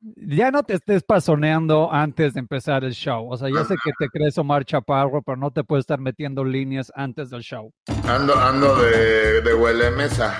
[0.00, 3.30] Ya no te estés pasoneando antes de empezar el show.
[3.30, 6.44] O sea, yo sé que te crees Omar Chaparro, pero no te puedes estar metiendo
[6.44, 7.72] líneas antes del show.
[8.06, 10.38] Ando, ando de, de huele mesa.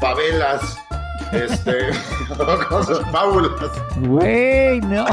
[0.00, 0.78] Favelas.
[1.32, 1.90] Este.
[2.68, 3.50] cosas fábulas.
[3.96, 5.06] Güey, no.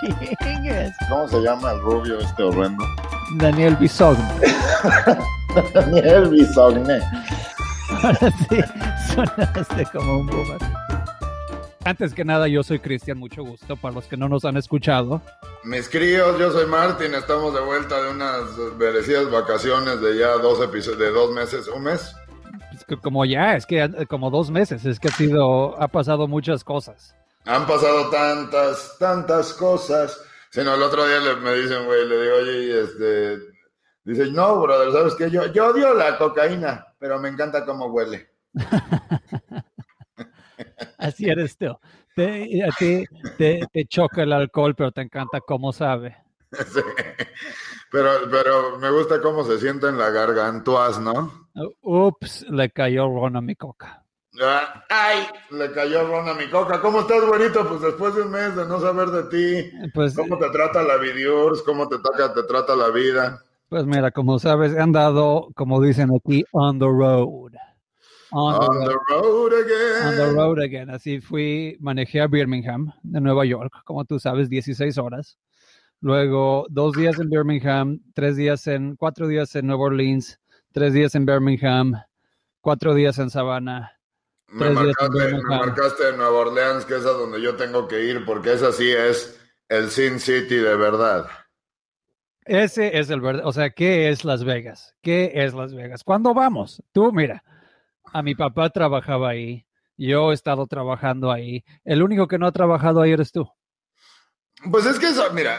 [0.00, 0.92] Chingues.
[1.08, 2.84] ¿Cómo se llama el rubio este horrendo?
[3.36, 4.28] Daniel Bisogno.
[5.74, 7.00] Daniel Bisogne.
[8.02, 8.60] Ahora sí,
[9.16, 10.58] sonaste como un boomer.
[11.84, 13.76] Antes que nada, yo soy Cristian, mucho gusto.
[13.76, 15.22] Para los que no nos han escuchado,
[15.62, 18.42] Mis críos, yo soy Martín, estamos de vuelta de unas
[18.76, 22.14] merecidas vacaciones de ya dos episodios, de dos meses, un mes.
[22.74, 26.26] es que como ya, es que como dos meses, es que ha sido, ha pasado
[26.26, 27.14] muchas cosas.
[27.44, 30.20] Han pasado tantas, tantas cosas.
[30.50, 33.38] Si no, el otro día le- me dicen, güey, le digo, oye, este,
[34.04, 35.30] dice, no, brother, ¿sabes qué?
[35.30, 38.28] Yo, yo odio la cocaína, pero me encanta cómo huele.
[40.98, 41.76] Así eres tú.
[42.14, 43.04] Te- a ti
[43.36, 46.16] te, te choca el alcohol, pero te encanta cómo sabe.
[46.72, 46.80] Sí.
[47.90, 51.48] Pero, pero me gusta cómo se siente en la gargantuas, ¿no?
[51.82, 54.04] Ups, le cayó ron a mi coca.
[54.42, 55.26] Ah, ¡Ay!
[55.50, 56.80] Le cayó ron a mi coca.
[56.80, 57.66] ¿Cómo estás, güerito?
[57.68, 59.70] Pues después de un mes de no saber de ti.
[59.94, 61.62] Pues, ¿Cómo te trata la vidiurs?
[61.62, 63.42] ¿Cómo te, toca, te trata la vida?
[63.68, 67.52] pues mira, como sabes, he andado, como dicen aquí, on the road.
[68.38, 69.00] On the road.
[69.08, 70.08] the road again.
[70.08, 70.90] On the road again.
[70.90, 75.38] Así fui, manejé a Birmingham, de Nueva York, como tú sabes, 16 horas.
[76.02, 80.38] Luego, dos días en Birmingham, tres días en, cuatro días en Nueva Orleans,
[80.70, 81.94] tres días en Birmingham,
[82.60, 83.92] cuatro días en Savannah.
[84.48, 88.22] Me marcaste, me marcaste en Nueva Orleans, que es a donde yo tengo que ir,
[88.26, 89.40] porque esa sí es
[89.70, 91.26] el Sin City de verdad.
[92.44, 93.46] Ese es el verdad.
[93.46, 94.94] O sea, ¿qué es Las Vegas?
[95.00, 96.04] ¿Qué es Las Vegas?
[96.04, 96.82] ¿Cuándo vamos?
[96.92, 97.42] Tú, mira,
[98.16, 99.66] a mi papá trabajaba ahí.
[99.98, 101.64] Yo he estado trabajando ahí.
[101.84, 103.46] El único que no ha trabajado ahí eres tú.
[104.70, 105.58] Pues es que eso, mira,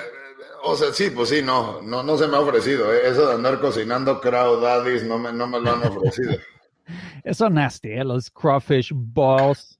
[0.63, 2.91] o sea, sí, pues sí, no, no, no se me ha ofrecido.
[2.91, 3.01] ¿eh?
[3.05, 6.35] Eso de andar cocinando crowd daddies no me, no me lo han ofrecido.
[7.23, 8.03] Eso nasty, ¿eh?
[8.03, 9.76] Los crawfish balls.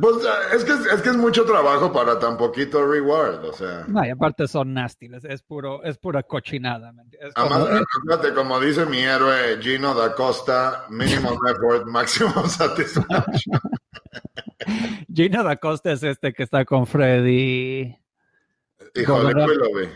[0.00, 0.16] Pues
[0.54, 3.84] es que, es que es mucho trabajo para tan poquito reward, o sea.
[3.88, 5.06] No, y aparte son nasty.
[5.14, 6.92] Es, es puro, es pura cochinada.
[6.92, 7.30] ¿me entiendes?
[7.30, 7.84] Es Además, como-
[8.16, 13.60] fíjate, como dice mi héroe Gino da Costa, minimum effort, maximum satisfaction.
[15.12, 17.96] Gino da Costa es este que está con Freddy.
[18.94, 19.88] Híjole, Gordon- Willoughby.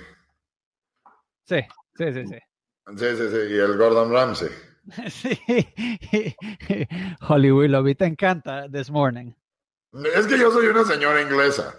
[1.44, 1.60] Sí,
[1.96, 2.38] sí, sí, sí.
[2.96, 4.48] Sí, sí, sí, y el Gordon Ramsay.
[5.08, 5.36] Sí.
[7.28, 9.32] Holly Willoughby, te encanta This Morning.
[10.14, 11.74] Es que yo soy una señora inglesa.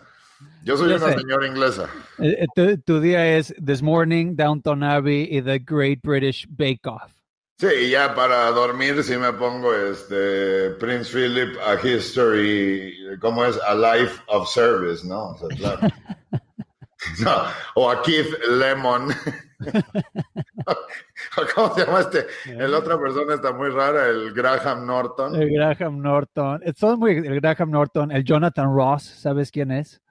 [0.63, 1.19] Yo soy Yo una sé.
[1.19, 1.89] señora inglesa.
[2.19, 6.81] Eh, eh, Tu, tu día es This Morning, Downton Abbey y The Great British Bake
[6.85, 7.11] Off.
[7.59, 13.57] Sí, y ya para dormir sí me pongo este Prince Philip, A History, ¿cómo es?
[13.65, 15.29] A Life of Service, ¿no?
[15.29, 15.79] O, sea, claro.
[17.23, 17.43] No,
[17.75, 19.09] o a Keith Lemon.
[21.55, 22.27] ¿Cómo se llama este?
[22.45, 25.35] El otra persona está muy rara, el Graham Norton.
[25.35, 26.61] El Graham Norton.
[26.63, 30.01] eh, Son muy, el Graham Norton, el Jonathan Ross, ¿sabes quién es?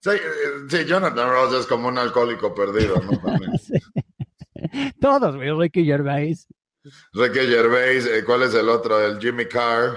[0.00, 0.20] Sí, eh,
[0.68, 3.18] sí, Jonathan Ross es como un alcohólico perdido, ¿no?
[3.18, 3.52] También.
[3.58, 3.78] Sí.
[5.00, 6.46] Todos, güey, Ricky Gervais,
[7.12, 8.98] Ricky Gervais, eh, ¿cuál es el otro?
[8.98, 9.96] El Jimmy Carr.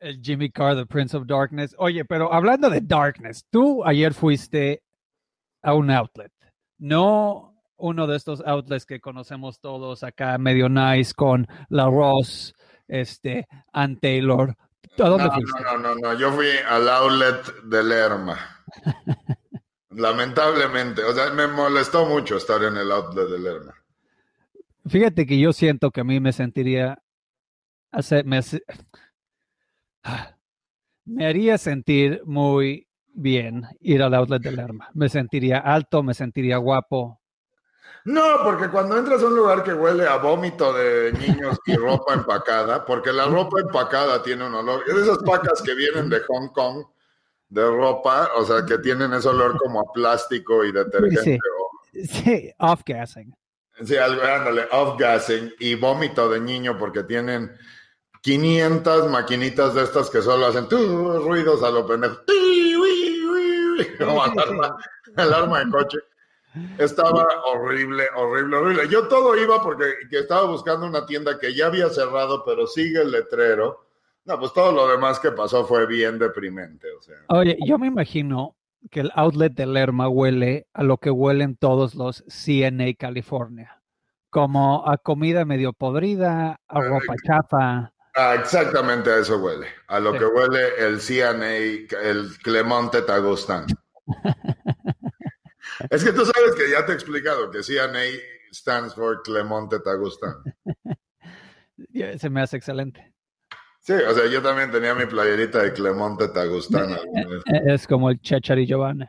[0.00, 1.74] el Jimmy Carr, The Prince of Darkness.
[1.78, 4.82] Oye, pero hablando de Darkness, tú ayer fuiste
[5.62, 6.32] a un outlet,
[6.78, 7.47] no
[7.78, 12.54] uno de estos outlets que conocemos todos acá, medio nice, con La Ross,
[12.88, 14.54] este, Ann Taylor.
[14.98, 15.62] ¿A dónde No, fuiste?
[15.62, 18.38] no, no, no, yo fui al outlet de Lerma.
[19.90, 23.74] Lamentablemente, o sea, me molestó mucho estar en el outlet de Lerma.
[24.86, 26.98] Fíjate que yo siento que a mí me sentiría
[27.90, 28.62] hacer, me, hace-
[31.04, 34.88] me haría sentir muy bien ir al outlet de Lerma.
[34.94, 37.20] Me sentiría alto, me sentiría guapo.
[38.08, 42.14] No, porque cuando entras a un lugar que huele a vómito de niños y ropa
[42.14, 46.20] empacada, porque la ropa empacada tiene un olor, es de esas pacas que vienen de
[46.20, 46.84] Hong Kong
[47.50, 51.22] de ropa, o sea, que tienen ese olor como a plástico y detergente.
[51.22, 51.38] Sí.
[51.38, 51.68] o-
[52.06, 53.34] Sí, off-gassing.
[53.84, 57.56] Sí, ándale, off-gassing y vómito de niño porque tienen
[58.22, 62.16] 500 maquinitas de estas que solo hacen ruidos a lo pendejo.
[63.98, 64.76] Como alarma,
[65.16, 65.98] alarma de coche.
[66.78, 68.88] Estaba horrible, horrible, horrible.
[68.88, 73.02] Yo todo iba porque que estaba buscando una tienda que ya había cerrado, pero sigue
[73.02, 73.86] el letrero.
[74.24, 76.88] No, pues todo lo demás que pasó fue bien deprimente.
[76.98, 77.16] O sea.
[77.28, 78.56] Oye, yo me imagino
[78.90, 83.80] que el outlet de Lerma huele a lo que huelen todos los CNA California.
[84.30, 87.92] Como a comida medio podrida, a ropa chafa.
[88.14, 89.66] Ah, exactamente a eso huele.
[89.86, 90.18] A lo Sí.
[90.18, 91.56] que huele el CNA,
[92.02, 93.66] el Clemonte Tagustán.
[95.90, 98.20] es que tú sabes que ya te he explicado que CNA
[98.52, 100.34] stands for Clemonte Tagustán.
[102.18, 103.14] Se me hace excelente.
[103.80, 106.98] Sí, o sea, yo también tenía mi playerita de Clemonte Tagustán.
[107.66, 109.06] Es como el Chechari Giovanni.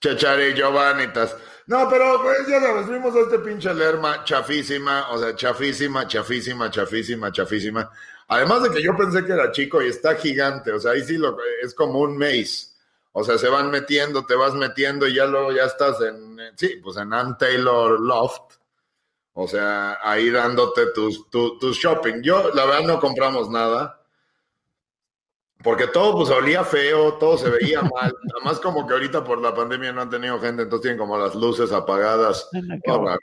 [0.00, 1.36] Chechari, Giovannitas.
[1.66, 6.70] No, pero pues ya sabes, vimos a este pinche Lerma chafísima, o sea, chafísima, chafísima,
[6.70, 7.90] chafísima, chafísima.
[8.28, 11.16] Además de que yo pensé que era chico y está gigante, o sea, ahí sí
[11.16, 12.75] lo, es como un maze.
[13.18, 16.50] O sea, se van metiendo, te vas metiendo y ya luego ya estás en, eh,
[16.54, 18.56] sí, pues en Ann Taylor Loft.
[19.32, 22.20] O sea, ahí dándote tus, tu, tus shopping.
[22.22, 24.02] Yo, la verdad, no compramos nada.
[25.62, 28.14] Porque todo pues olía feo, todo se veía mal.
[28.34, 31.34] Además como que ahorita por la pandemia no han tenido gente, entonces tienen como las
[31.34, 32.50] luces apagadas.
[32.86, 33.16] Oh,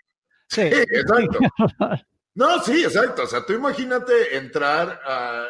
[0.48, 0.72] Sí.
[0.72, 1.40] Sí, exacto.
[2.36, 3.22] No, sí, exacto.
[3.22, 5.46] O sea, tú imagínate entrar a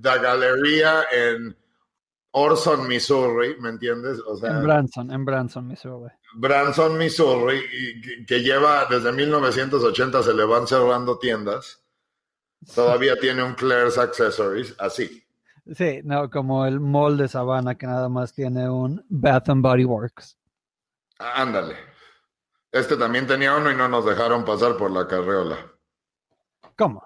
[0.00, 1.56] la galería en
[2.38, 4.18] Orson, Missouri, ¿me entiendes?
[4.26, 6.12] O sea, En Branson, en Branson, Missouri.
[6.34, 11.82] Branson, Missouri, y que- lleva desde 1980 se le van cerrando tiendas.
[12.74, 15.24] Todavía tiene un Claire's Accessories, así.
[15.74, 19.84] Sí, no, como el mall de Savannah que nada más tiene un Bath and Body
[19.84, 20.38] Works.
[21.18, 21.76] Ándale.
[22.70, 25.56] Este también tenía uno y no nos dejaron pasar por la carreola.
[26.76, 27.02] ¿Cómo?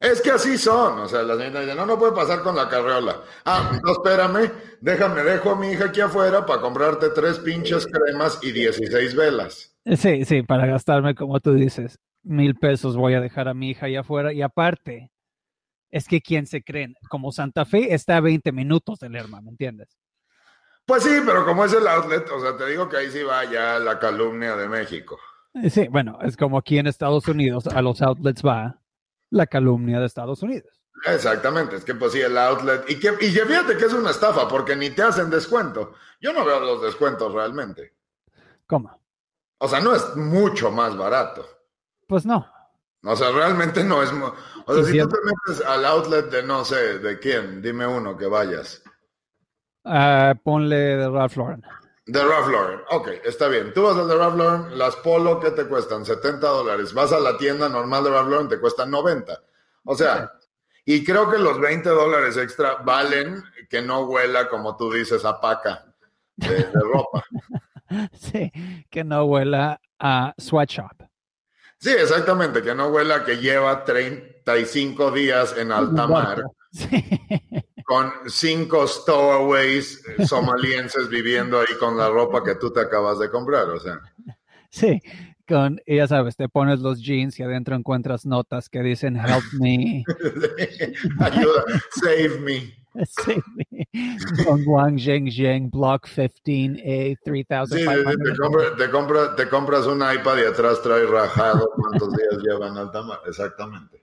[0.00, 2.70] Es que así son, o sea, la señora dice, no, no puede pasar con la
[2.70, 3.20] carreola.
[3.44, 4.50] Ah, no, espérame,
[4.80, 9.76] déjame, dejo a mi hija aquí afuera para comprarte tres pinches cremas y 16 velas.
[9.84, 13.86] Sí, sí, para gastarme, como tú dices, mil pesos voy a dejar a mi hija
[13.86, 14.32] ahí afuera.
[14.32, 15.10] Y aparte,
[15.90, 16.94] es que ¿quién se creen?
[17.10, 19.98] Como Santa Fe está a 20 minutos del Lerma, ¿me entiendes?
[20.86, 23.44] Pues sí, pero como es el outlet, o sea, te digo que ahí sí va
[23.44, 25.18] ya la calumnia de México.
[25.68, 28.79] Sí, bueno, es como aquí en Estados Unidos, a los outlets va
[29.30, 30.80] la calumnia de Estados Unidos.
[31.06, 32.88] Exactamente, es que pues sí, el outlet.
[32.88, 35.94] Y, que, y que fíjate que es una estafa, porque ni te hacen descuento.
[36.20, 37.94] Yo no veo los descuentos realmente.
[38.66, 39.00] ¿Cómo?
[39.58, 41.46] O sea, no es mucho más barato.
[42.06, 42.46] Pues no.
[43.02, 44.10] O sea, realmente no es...
[44.66, 47.62] O sea, si tú te metes al outlet de no sé, ¿de quién?
[47.62, 48.82] Dime uno que vayas.
[49.84, 51.62] Ah, ponle de Ralph Lauren.
[52.10, 52.80] De Ralph Lauren.
[52.90, 53.72] Ok, está bien.
[53.72, 56.04] Tú vas al de Ralph Lauren, las polo, ¿qué te cuestan?
[56.04, 56.92] 70 dólares.
[56.92, 59.40] Vas a la tienda normal de Ralph Lauren, te cuestan 90.
[59.84, 60.32] O sea,
[60.84, 65.40] y creo que los 20 dólares extra valen que no huela, como tú dices, a
[65.40, 65.84] paca
[66.36, 67.24] de, de ropa.
[68.12, 68.52] Sí,
[68.88, 71.02] que no huela a sweatshop.
[71.78, 77.04] Sí, exactamente, que no huela que lleva 35 días en alta mar Sí.
[77.90, 83.28] Con cinco stowaways eh, somalienses viviendo ahí con la ropa que tú te acabas de
[83.28, 83.68] comprar.
[83.70, 83.98] O sea,
[84.70, 85.00] Sí,
[85.48, 89.42] con, y ya sabes, te pones los jeans y adentro encuentras notas que dicen help
[89.60, 90.04] me,
[91.18, 91.64] ayuda,
[92.00, 92.72] save me.
[93.06, 93.88] save me,
[94.44, 98.22] con Wang Zheng Zheng, Block 15A, Sí, sí, sí, 3500.
[98.22, 102.68] te, compra- te, compra- te compras un iPad y atrás trae rajado cuántos días lleva
[102.68, 103.18] en alta mar.
[103.26, 104.00] Exactamente.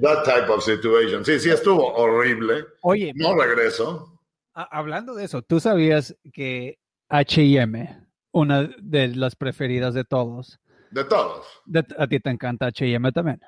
[0.00, 1.24] That type of situation.
[1.24, 2.64] Sí, sí, estuvo horrible.
[2.82, 4.20] Oye, No regreso.
[4.54, 6.78] hablando de eso, ¿tú sabías que
[7.08, 10.60] H&M, una de las preferidas de todos,
[10.90, 11.46] De todos.
[11.66, 13.40] de- a ti te encanta H&M también?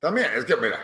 [0.00, 0.78] También, es que mira,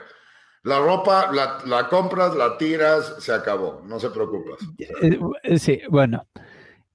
[0.65, 3.83] la ropa la, la compras, la tiras, se acabó.
[3.87, 4.57] No se preocupes.
[4.79, 6.27] Eh, eh, Sí, bueno,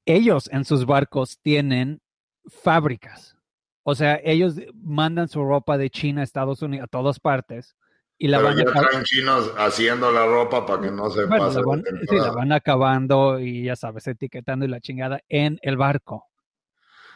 [0.06, 2.02] ellos en sus barcos tienen
[2.48, 3.36] fábricas.
[3.84, 7.76] O sea, ellos mandan su ropa de China a Estados Unidos, a todas partes,
[8.20, 11.46] y la Pero van, ya traen chinos haciendo la ropa para que no se bueno,
[11.48, 15.58] pase la van- sí, la van acabando y ya sabes, etiquetando y la chingada en
[15.64, 16.28] el barco.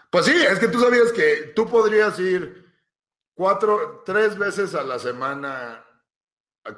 [0.09, 2.65] Pues sí, es que tú sabías que tú podrías ir
[3.33, 5.83] cuatro, tres veces a la semana.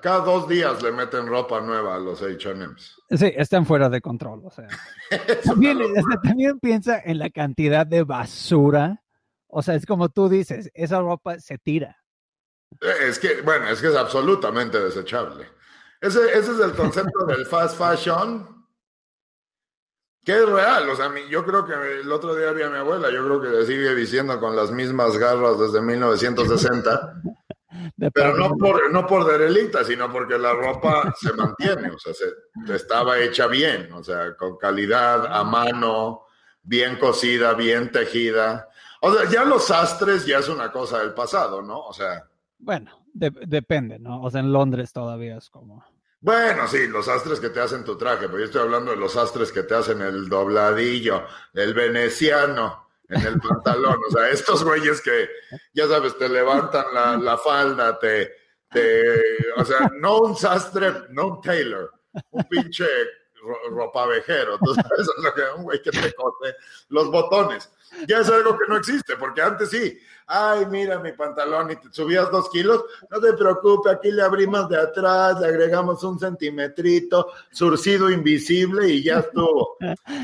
[0.01, 3.00] Cada dos días le meten ropa nueva a los H&M's.
[3.12, 4.41] Sí, están fuera de control.
[4.44, 4.67] O sea,
[5.12, 6.01] Es una también, locura.
[6.01, 9.03] o sea, también piensa en la cantidad de basura.
[9.48, 11.98] O sea, es como tú dices, esa ropa se tira.
[12.82, 15.50] Es que, bueno, es que es absolutamente desechable.
[16.01, 18.65] Ese, ese es el concepto del fast fashion,
[20.24, 20.89] que es real.
[20.89, 23.41] O sea, mi- yo creo que el otro día vi a mi abuela, yo creo
[23.41, 27.13] que le sigue diciendo con las mismas garras desde 1960,
[27.98, 32.13] De pero no por, no por derelita, sino porque la ropa se mantiene, o sea,
[32.13, 32.25] se,
[32.74, 36.25] estaba hecha bien, o sea, con calidad, a mano,
[36.63, 38.70] bien cosida, bien tejida.
[39.01, 41.79] O sea, ya los sastres ya es una cosa del pasado, ¿no?
[41.82, 42.27] O sea...
[42.65, 44.24] Bueno, de- depende, ¿no?
[44.24, 45.86] O sea, en Londres todavía es como...
[46.19, 49.15] Bueno, sí, los astres que te hacen tu traje, pero yo estoy hablando de los
[49.15, 54.00] astres que te hacen el dobladillo, el veneciano en el pantalón.
[54.07, 55.29] O sea, estos güeyes que,
[55.75, 58.31] ya sabes, te levantan la, la falda, te,
[59.55, 61.93] o sea, no un sastre, no un tailor,
[62.31, 62.88] un pinche
[63.69, 65.07] ropavejero, tú sabes,
[65.55, 66.55] un güey que te cose
[66.89, 67.72] los botones.
[68.08, 71.92] Ya es algo que no existe, porque antes sí, ay, mira mi pantalón y te
[71.92, 77.32] subías dos kilos, no te preocupes, aquí le abrimos de atrás, le agregamos un centimetrito,
[77.51, 79.77] surcido invisible y ya estuvo.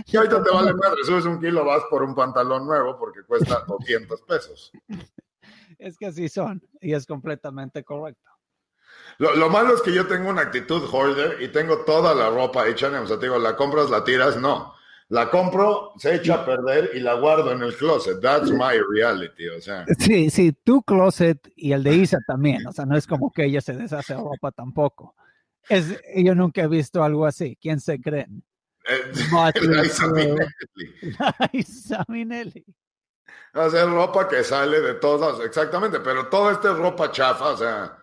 [0.06, 3.64] Y ahorita te vale madre, subes un kilo, vas por un pantalón nuevo porque cuesta
[3.68, 4.72] 200 pesos.
[5.78, 8.30] Es que así son, y es completamente correcto.
[9.18, 12.88] Lo, malo es que yo tengo una actitud hoarder y tengo toda la ropa hecha,
[12.88, 14.74] o sea, te digo, la compras, la tiras, no.
[15.12, 18.22] La compro, se echa a perder y la guardo en el closet.
[18.22, 19.86] That's my reality, o sea.
[20.00, 23.44] Sí, sí, tu closet y el de Isa también, o sea, no es como que
[23.44, 25.14] ella se deshace ropa tampoco.
[25.68, 27.58] Es, yo nunca he visto algo así.
[27.62, 28.42] ¿Quién se creen?
[28.88, 29.12] Eh,
[29.86, 30.46] Isa Minelli.
[31.52, 32.66] Isa Minelli.
[33.54, 37.58] O sea, ropa que sale de todas, exactamente, pero toda esta es ropa chafa, o
[37.58, 37.98] sea,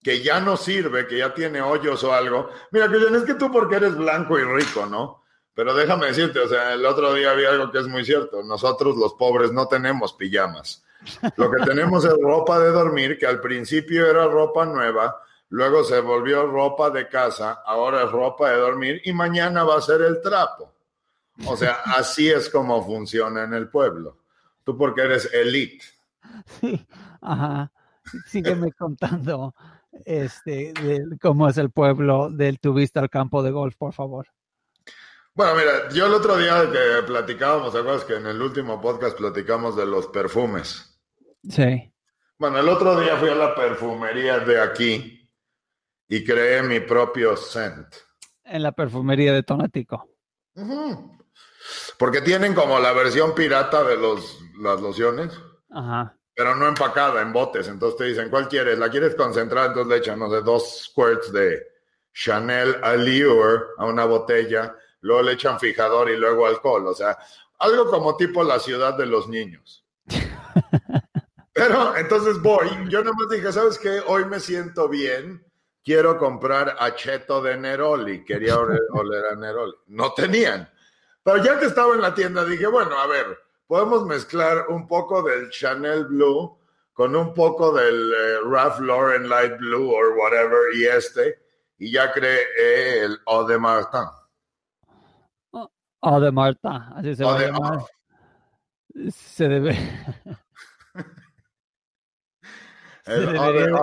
[0.00, 2.50] que ya no sirve, que ya tiene hoyos o algo.
[2.70, 5.25] Mira, Cristian, es que tú porque eres blanco y rico, ¿no?
[5.56, 8.42] Pero déjame decirte, o sea, el otro día había algo que es muy cierto.
[8.42, 10.84] Nosotros los pobres no tenemos pijamas.
[11.36, 16.00] Lo que tenemos es ropa de dormir, que al principio era ropa nueva, luego se
[16.00, 20.20] volvió ropa de casa, ahora es ropa de dormir y mañana va a ser el
[20.20, 20.74] trapo.
[21.46, 24.18] O sea, así es como funciona en el pueblo.
[24.62, 25.86] Tú porque eres elite.
[26.60, 26.86] Sí,
[27.22, 27.72] ajá.
[28.26, 29.54] Sígueme contando
[30.04, 34.26] este, de cómo es el pueblo del tuviste al campo de golf, por favor.
[35.36, 39.18] Bueno, mira, yo el otro día que platicábamos, ¿te acuerdas que en el último podcast
[39.18, 40.98] platicamos de los perfumes?
[41.46, 41.92] Sí.
[42.38, 45.30] Bueno, el otro día fui a la perfumería de aquí
[46.08, 47.86] y creé mi propio scent.
[48.44, 50.08] En la perfumería de Tonatico.
[51.98, 55.38] Porque tienen como la versión pirata de los, las lociones.
[55.70, 57.66] Ajá pero no empacada, en botes.
[57.66, 58.78] Entonces te dicen, ¿cuál quieres?
[58.78, 59.68] ¿La quieres concentrada?
[59.68, 61.62] Entonces le echan, no sé, dos squirts de
[62.12, 66.86] Chanel Allure a una botella, luego le echan fijador y luego alcohol.
[66.88, 67.16] O sea,
[67.58, 69.84] algo como tipo la ciudad de los niños.
[71.54, 74.02] Pero entonces voy, yo nada más dije, ¿sabes qué?
[74.06, 75.42] Hoy me siento bien,
[75.82, 79.72] quiero comprar acheto de Neroli, quería oler, oler a Neroli.
[79.86, 80.68] No tenían.
[81.22, 85.22] Pero ya que estaba en la tienda, dije, bueno, a ver, podemos mezclar un poco
[85.22, 86.58] del Chanel Blue
[86.92, 91.38] con un poco del eh, Ralph Lauren Light Blue o whatever y este,
[91.78, 94.08] y ya creé el Eau de Martin.
[96.02, 97.80] Eau de Martin, así se va a llamar.
[99.10, 99.74] Se debe...
[103.04, 103.80] se, debería,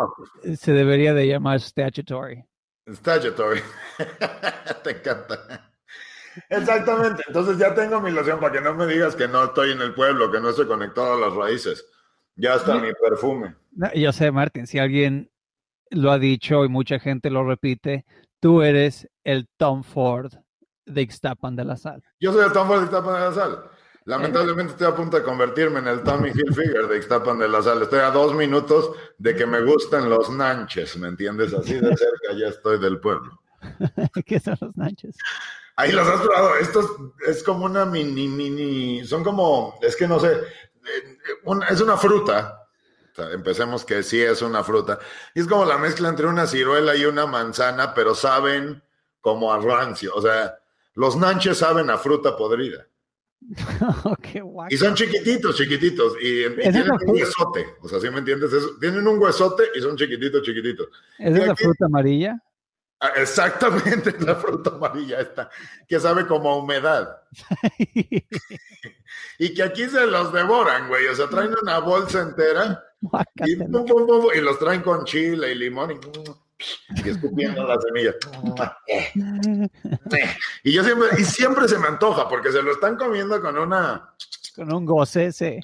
[0.58, 2.44] se debería de llamar statutory.
[2.88, 3.62] Statutory.
[4.84, 5.74] Te encanta.
[6.50, 7.24] Exactamente.
[7.28, 9.94] Entonces ya tengo mi loción para que no me digas que no estoy en el
[9.94, 11.86] pueblo, que no estoy conectado a las raíces.
[12.36, 13.56] Ya está mi perfume.
[13.96, 15.32] Yo sé, Martín, si alguien
[15.92, 18.06] lo ha dicho y mucha gente lo repite,
[18.40, 20.34] tú eres el Tom Ford
[20.86, 22.04] de Ixtapan de la Sal.
[22.20, 23.64] Yo soy el Tom Ford de Ixtapan de la Sal.
[24.06, 27.82] Lamentablemente estoy a punto de convertirme en el Tommy Hilfiger de Ixtapan de la Sal.
[27.82, 31.54] Estoy a dos minutos de que me gusten los nanches, ¿me entiendes?
[31.54, 33.40] Así de cerca ya estoy del pueblo.
[34.26, 35.16] ¿Qué son los nanches?
[35.76, 36.56] Ahí los has probado.
[36.58, 41.18] Esto es como una mini, mini, son como, es que no sé, eh,
[41.70, 42.68] es una fruta.
[43.32, 45.00] empecemos que sí es una fruta.
[45.34, 48.84] Y es como la mezcla entre una ciruela y una manzana, pero saben
[49.22, 50.14] como a rancio.
[50.14, 50.60] O sea,
[50.96, 52.88] los nanches saben a fruta podrida.
[54.70, 56.14] y son chiquititos, chiquititos.
[56.22, 57.66] Y, tienen un huesote.
[57.82, 58.52] O sea, ¿sí me entiendes?
[58.80, 60.88] tienen un huesote y son chiquititos, chiquititos.
[61.20, 62.42] ¿Es esa fruta amarilla?
[63.04, 65.50] Ah, exactamente, la fruta amarilla esta,
[65.90, 67.18] que sabe como a humedad.
[69.40, 71.08] y que aquí se los devoran, güey.
[71.08, 72.82] O sea, traen una bolsa entera
[73.46, 75.96] y, los traen con chile y limón y,
[77.06, 78.16] escupiendo las semillas.
[80.64, 84.14] y yo siempre, y siempre se me antoja porque se lo están comiendo con una.
[84.56, 85.60] Con un goce, sí.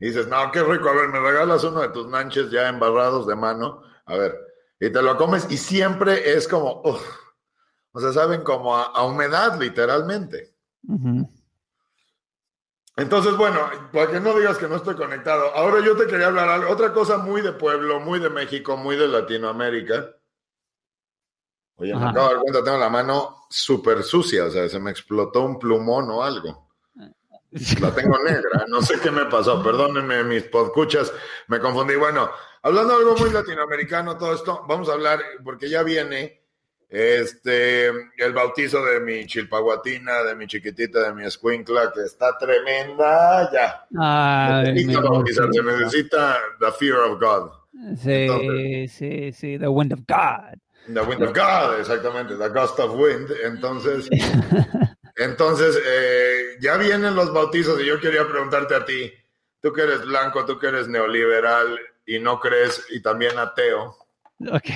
[0.00, 3.26] Y dices, no, qué rico, a ver, me regalas uno de tus nanches ya embarrados
[3.26, 4.38] de mano, a ver,
[4.80, 10.52] y te lo comes y siempre es como, o sea, saben como a, humedad literalmente.
[12.96, 13.58] Entonces, bueno,
[13.92, 16.92] para que no digas que no estoy conectado, ahora yo te quería hablar algo, otra
[16.92, 20.14] cosa muy de pueblo, muy de México, muy de Latinoamérica.
[21.76, 24.92] Oye, me acabo de dar cuenta, tengo la mano súper sucia, o sea, se me
[24.92, 26.70] explotó un plumón o algo.
[27.80, 31.12] La tengo negra, no sé qué me pasó, perdónenme mis podcuchas,
[31.48, 31.94] me confundí.
[31.94, 32.30] Bueno,
[32.62, 36.43] hablando de algo muy latinoamericano, todo esto, vamos a hablar, porque ya viene
[36.94, 43.50] Este, el bautizo de mi chilpaguatina, de mi chiquitita, de mi escuincla, que está tremenda,
[43.52, 43.84] ya.
[43.98, 45.62] Ay, necesita me gusta.
[45.62, 47.50] necesita the fear of God.
[47.96, 50.56] Sí, Entonces- sí, sí, the wind of God.
[50.86, 53.28] The wind of God, exactamente, the gust of wind.
[53.42, 54.08] Entonces,
[55.16, 59.12] entonces eh, ya vienen los bautizos y yo quería preguntarte a ti,
[59.60, 63.96] tú que eres blanco, tú que eres neoliberal y no crees y también ateo.
[64.48, 64.68] Ok.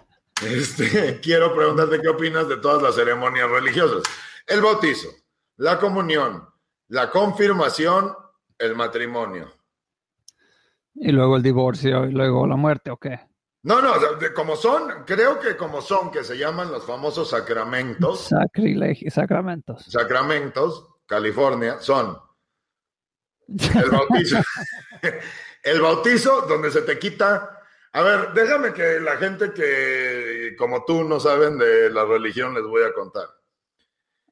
[0.46, 4.02] Este, quiero preguntarte qué opinas de todas las ceremonias religiosas.
[4.46, 5.08] El bautizo,
[5.56, 6.48] la comunión,
[6.88, 8.14] la confirmación,
[8.58, 9.52] el matrimonio.
[10.94, 13.20] Y luego el divorcio y luego la muerte, ¿o qué?
[13.62, 13.94] No, no,
[14.34, 19.84] como son, creo que como son, que se llaman los famosos sacramentos, Sacrilegio, sacramentos.
[19.86, 22.18] sacramentos, California, son
[23.48, 24.38] el bautizo,
[25.62, 27.60] el bautizo donde se te quita.
[27.92, 32.64] A ver, déjame que la gente que como tú no saben de la religión les
[32.64, 33.26] voy a contar.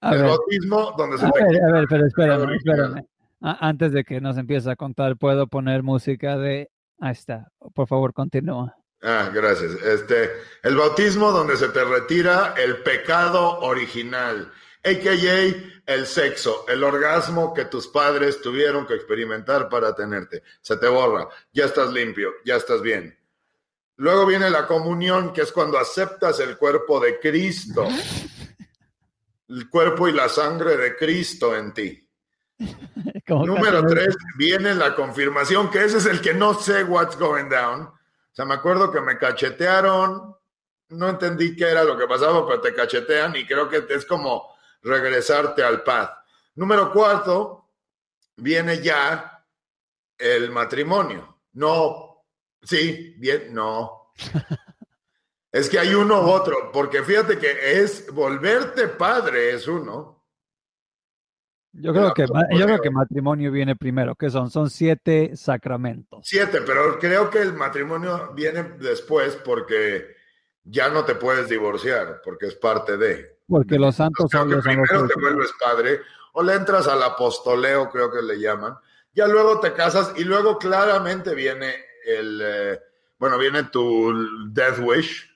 [0.00, 1.66] A el ver, bautismo donde se a te ver, quita.
[1.66, 3.06] a ver, pero espérame, espérame.
[3.40, 6.70] Antes de que nos empiece a contar, ¿puedo poner música de...
[7.00, 7.48] Ahí está.
[7.74, 8.76] Por favor, continúa.
[9.02, 9.72] Ah, gracias.
[9.82, 10.30] Este,
[10.62, 14.52] el bautismo donde se te retira el pecado original,
[14.84, 15.92] a.k.a.
[15.92, 20.44] el sexo, el orgasmo que tus padres tuvieron que experimentar para tenerte.
[20.60, 23.16] Se te borra, ya estás limpio, ya estás bien.
[23.96, 27.86] Luego viene la comunión, que es cuando aceptas el cuerpo de Cristo,
[29.48, 32.08] el cuerpo y la sangre de Cristo en ti.
[33.26, 37.48] Como Número tres, viene la confirmación, que ese es el que no sé what's going
[37.48, 37.82] down.
[37.82, 40.34] O sea, me acuerdo que me cachetearon,
[40.88, 44.54] no entendí qué era lo que pasaba, pero te cachetean y creo que es como
[44.82, 46.10] regresarte al paz.
[46.54, 47.70] Número cuarto,
[48.36, 49.44] viene ya
[50.18, 51.40] el matrimonio.
[51.54, 52.11] No,
[52.62, 54.12] sí, bien, no.
[55.52, 60.24] Es que hay uno u otro, porque fíjate que es volverte padre, es uno.
[61.74, 66.20] Yo creo, que, yo creo que matrimonio viene primero, que son, son siete sacramentos.
[66.22, 70.16] Siete, pero creo que el matrimonio viene después porque
[70.64, 73.38] ya no te puedes divorciar, porque es parte de.
[73.46, 76.00] Porque los santos Creo son que los primero te vuelves padre
[76.32, 78.76] o le entras al apostoleo, creo que le llaman.
[79.14, 82.80] Ya luego te casas y luego claramente viene el, eh,
[83.18, 84.12] bueno, viene tu
[84.52, 85.28] death wish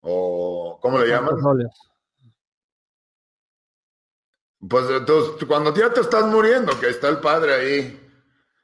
[0.00, 1.36] o ¿cómo le llaman?
[4.68, 8.00] Pues entonces, cuando ya te estás muriendo, que está el padre ahí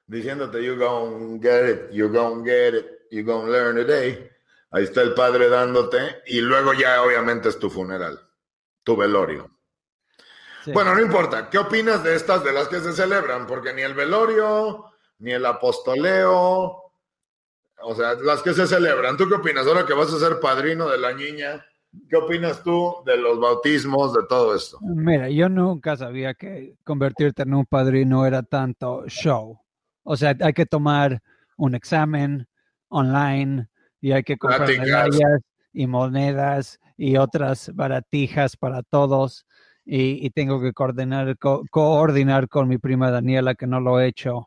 [0.06, 4.30] diciéndote, you gonna get it, you gonna get it, you gonna learn today.
[4.70, 8.20] Ahí está el padre dándote y luego ya obviamente es tu funeral,
[8.82, 9.50] tu velorio.
[10.64, 10.72] Sí.
[10.72, 11.48] Bueno, no importa.
[11.48, 13.46] ¿Qué opinas de estas de las que se celebran?
[13.46, 16.79] Porque ni el velorio, ni el apostoleo,
[17.82, 19.16] o sea, las que se celebran.
[19.16, 19.66] ¿Tú qué opinas?
[19.66, 21.64] Ahora que vas a ser padrino de la niña,
[22.08, 24.78] ¿qué opinas tú de los bautismos, de todo esto?
[24.82, 29.58] Mira, yo nunca sabía que convertirte en un padrino era tanto show.
[30.02, 31.20] O sea, hay que tomar
[31.56, 32.46] un examen
[32.88, 33.68] online
[34.00, 35.40] y hay que comprar medallas
[35.72, 39.46] y monedas y otras baratijas para todos.
[39.84, 44.06] Y, y tengo que coordinar, co- coordinar con mi prima Daniela, que no lo he
[44.06, 44.46] hecho.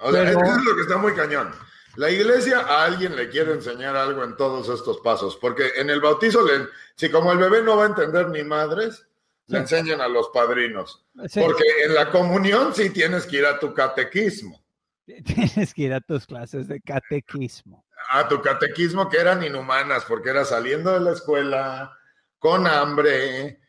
[0.00, 1.48] O sea, Pero- eso es lo que está muy cañón.
[1.96, 6.00] La iglesia a alguien le quiere enseñar algo en todos estos pasos, porque en el
[6.00, 9.06] bautizo, le, si como el bebé no va a entender ni madres,
[9.48, 11.04] le enseñan a los padrinos.
[11.28, 14.62] Sí, Porque en la comunión sí tienes que ir a tu catequismo.
[15.24, 17.84] tienes que ir a tus clases de catequismo.
[18.10, 21.96] A tu catequismo que eran inhumanas, porque era saliendo de la escuela
[22.38, 23.60] con hambre,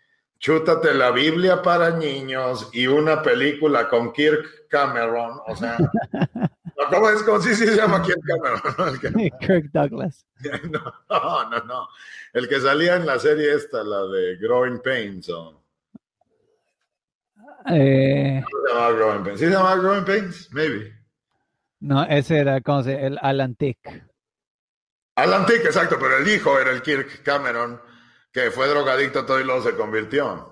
[0.44, 5.40] chútate la Biblia para niños y una película con Kirk Cameron.
[5.48, 5.78] O sea,
[6.92, 7.24] ¿cómo es?
[7.24, 9.00] ¿Cómo sí, sí se llama Kirk Cameron?
[9.40, 10.26] Kirk Douglas.
[11.10, 11.88] No, no, no.
[12.34, 15.30] El que salía en la serie esta, la de Growing Pains.
[15.30, 15.64] ¿o?
[17.68, 19.40] Eh, ¿Cómo se llamaba Growing Pains?
[19.40, 20.50] ¿Sí se llamaba Growing Pains?
[20.52, 20.94] Maybe.
[21.80, 23.80] no, ese era, ¿cómo se El Alan Tick.
[25.16, 27.80] Alan Tick, exacto, pero el hijo era el Kirk Cameron,
[28.34, 30.52] que fue drogadicto todo y luego se convirtió.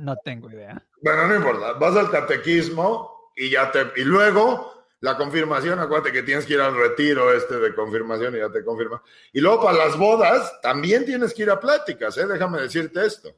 [0.00, 0.82] No tengo idea.
[1.02, 1.72] Bueno, no importa.
[1.74, 3.86] Vas al catequismo y ya te.
[3.96, 8.38] Y luego la confirmación, acuérdate que tienes que ir al retiro este de confirmación y
[8.38, 9.02] ya te confirma.
[9.32, 12.26] Y luego para las bodas también tienes que ir a pláticas, ¿eh?
[12.26, 13.30] Déjame decirte esto.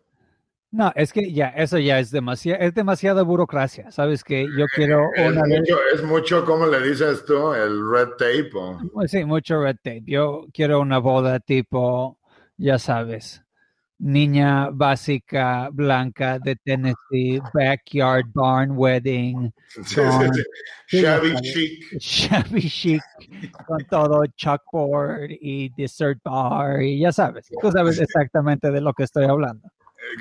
[0.71, 3.91] No, es que ya, eso ya es demasiado, es demasiada burocracia.
[3.91, 7.53] Sabes que yo quiero Es una vez, mucho, es mucho, ¿cómo le dices tú?
[7.55, 8.51] El red tape.
[8.55, 10.03] o- pues sí, mucho red tape.
[10.07, 12.19] Yo quiero una boda tipo,
[12.57, 13.43] ya sabes,
[13.99, 19.53] niña básica blanca de Tennessee, backyard barn wedding,
[19.95, 20.43] Con- sí.
[20.87, 21.85] sí, Shabby chic.
[22.01, 23.03] shabby chic
[23.67, 29.05] con todo chalkboard y dessert bar y ya sabes, tú sabes exactamente de lo que
[29.05, 29.69] estoy hablando.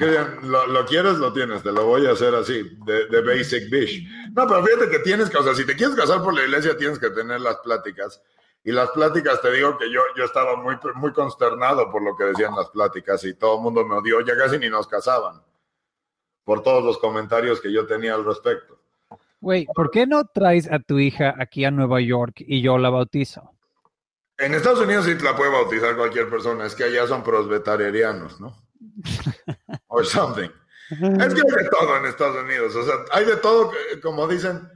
[0.02, 3.69] Eh, lo, lo quieres, lo tienes, te lo voy a hacer así, de, de basic
[3.69, 4.08] bish.
[4.34, 6.76] No, pero fíjate que tienes que, o sea, si te quieres casar por la iglesia,
[6.76, 8.21] tienes que tener las pláticas.
[8.65, 12.23] Y las pláticas, te digo que yo, yo estaba muy, muy consternado por lo que
[12.23, 15.39] decían las pláticas y todo el mundo me odió, ya casi ni nos casaban
[16.43, 18.80] por todos los comentarios que yo tenía al respecto.
[19.39, 22.89] Güey, ¿por qué no traes a tu hija aquí a Nueva York y yo la
[22.89, 23.51] bautizo?
[24.39, 28.56] En Estados Unidos sí la puede bautizar cualquier persona, es que allá son prosvetarianos, ¿no?
[29.88, 30.49] Or something.
[30.89, 34.67] Es que hay de todo en Estados Unidos, o sea, hay de todo, como dicen,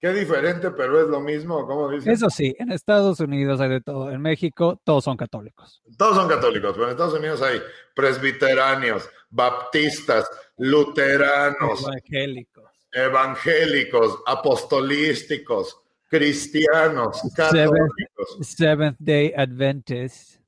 [0.00, 2.12] qué diferente, pero es lo mismo, dicen.
[2.12, 4.10] Eso sí, en Estados Unidos hay de todo.
[4.10, 5.82] En México todos son católicos.
[5.96, 7.60] Todos son católicos, pero en Estados Unidos hay
[7.94, 12.64] presbiteranios, baptistas, luteranos, Evangélicos.
[12.92, 15.76] evangélicos, apostolísticos,
[16.08, 18.38] cristianos, católicos.
[18.42, 20.38] Seventh Day Adventists,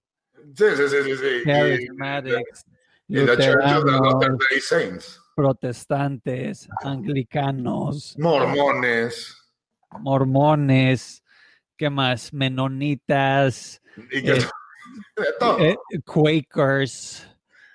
[0.57, 1.17] Sí, sí, sí, sí.
[1.17, 1.43] sí.
[1.47, 2.65] Charismatics,
[3.09, 9.37] Y, y Church Saints, protestantes, anglicanos, mormones,
[10.01, 11.23] mormones,
[11.77, 12.33] ¿qué más?
[12.33, 14.49] Menonitas, Eh,
[15.59, 17.29] eh, Quakers,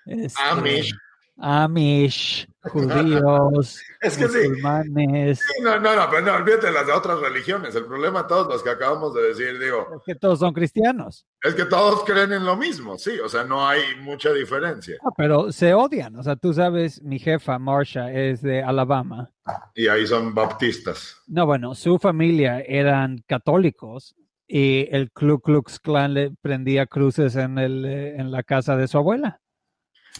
[0.06, 0.93] este, Amish.
[1.38, 4.38] Amish, judíos, Es que sí.
[4.49, 5.39] musulmanes.
[5.39, 7.75] Sí, No, no, no, pero no, olvídate las de otras religiones.
[7.75, 11.56] El problema todos los que acabamos de decir, digo, Es que todos son cristianos, es
[11.56, 14.97] que todos creen en lo mismo, sí, o sea, no hay mucha diferencia.
[15.03, 16.15] Ah, pero se odian.
[16.15, 19.32] O sea, tú sabes, mi jefa, Marsha, es de Alabama.
[19.75, 21.17] Y ahí son baptistas.
[21.27, 24.15] No, bueno, su familia eran católicos
[24.47, 28.88] y el Ku Klux Klan le prendía cruces en, el, eh, en la casa de
[28.88, 29.41] su abuela.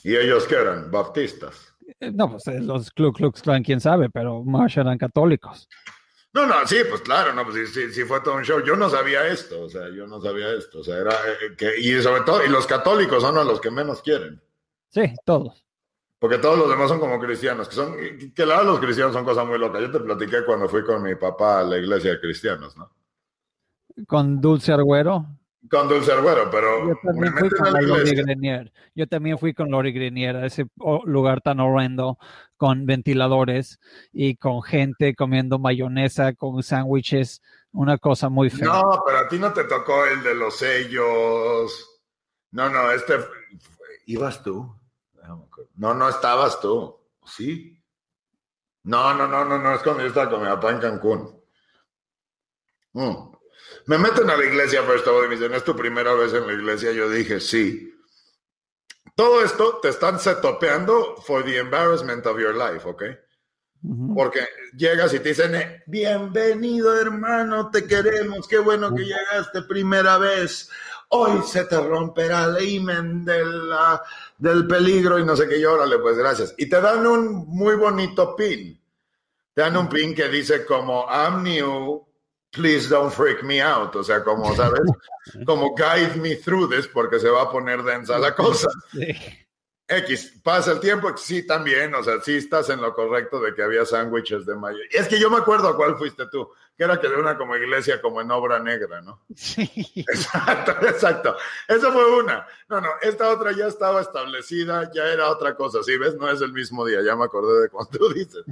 [0.04, 0.92] ¿Y ellos qué eran?
[0.92, 1.67] Baptistas.
[2.00, 5.68] Eh, No, pues eh, los Ku Klux Klan, quién sabe, pero Marsha eran católicos.
[6.34, 8.62] No, no, sí, pues claro, no, pues sí, sí, fue todo un show.
[8.64, 11.80] Yo no sabía esto, o sea, yo no sabía esto, o sea, era eh, que,
[11.80, 14.40] y sobre todo, y los católicos son a los que menos quieren,
[14.90, 15.66] Sí, todos.
[16.20, 17.96] porque todos los demás son como cristianos, que son,
[18.36, 19.82] que la verdad los cristianos son cosas muy locas.
[19.82, 22.92] Yo te platiqué cuando fui con mi papá a la iglesia de cristianos, ¿no?
[24.08, 25.26] Con Dulce Arguero.
[25.70, 28.72] Con Dulce Arguero, pero Yo también fui con la Lori.
[28.96, 30.66] Yo también fui con Lori Grenier a ese
[31.06, 32.18] lugar tan horrendo
[32.58, 33.80] con ventiladores
[34.12, 37.42] y con gente comiendo mayonesa con sándwiches.
[37.72, 38.68] Una cosa muy fea.
[38.68, 42.02] No, pero a ti no te tocó el de los sellos.
[42.52, 43.16] No, no, este.
[44.06, 44.74] ¿Ibas tú?
[45.76, 46.98] No, no estabas tú.
[47.26, 47.78] ¿Sí?
[48.84, 51.38] No, no, no, no, no, es cuando yo estaba con mi papá en Cancún.
[52.94, 53.37] Mm.
[53.88, 56.34] Me meten a la iglesia First of All, y me dicen, ¿es tu primera vez
[56.34, 56.92] en la iglesia?
[56.92, 57.94] Yo dije, sí.
[59.16, 63.04] Todo esto te están setopeando for the embarrassment of your life, ¿ok?
[64.14, 64.42] Porque
[64.76, 70.70] llegas y te dicen, eh, bienvenido hermano, te queremos, qué bueno que llegaste primera vez.
[71.10, 74.04] Hoy se te romperá el imen de la-
[74.38, 76.54] del peligro y no sé qué, y órale, pues gracias.
[76.58, 78.80] Y te dan un muy bonito pin.
[79.54, 82.07] Te dan un pin que dice como, I'm new,
[82.52, 83.96] please don't freak me out.
[83.96, 84.82] O sea, como, ¿sabes?
[85.46, 88.68] Como guide me through this porque se va a poner densa la cosa.
[88.92, 89.14] Sí.
[89.90, 93.64] X, pasa el tiempo, sí también, o sea, sí estás en lo correcto de que
[93.64, 94.80] había sándwiches de mayo.
[94.92, 97.38] Y es que yo me acuerdo a cuál fuiste tú, que era que de una
[97.38, 99.22] como iglesia como en obra negra, ¿no?
[99.36, 99.70] Sí.
[99.96, 101.38] Exacto, exacto.
[101.70, 102.46] Esa fue una.
[102.68, 106.16] No, no, esta otra ya estaba establecida, ya era otra cosa, ¿sí ves?
[106.16, 108.44] No es el mismo día, ya me acordé de cuando tú dices.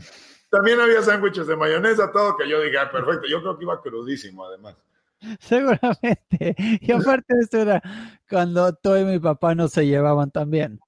[0.49, 3.81] También había sándwiches de mayonesa, todo que yo dije, ah, perfecto, yo creo que iba
[3.81, 4.75] crudísimo además.
[5.39, 6.55] Seguramente.
[6.81, 7.81] Y aparte esto era
[8.29, 10.79] cuando tú y mi papá no se llevaban tan bien.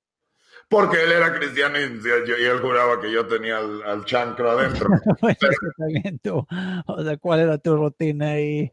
[0.70, 4.90] Porque él era cristiano y, y él juraba que yo tenía al, al chancro adentro.
[5.22, 5.38] Bueno,
[5.78, 6.46] también tú,
[6.88, 8.72] o sea, ¿cuál era tu rutina ahí?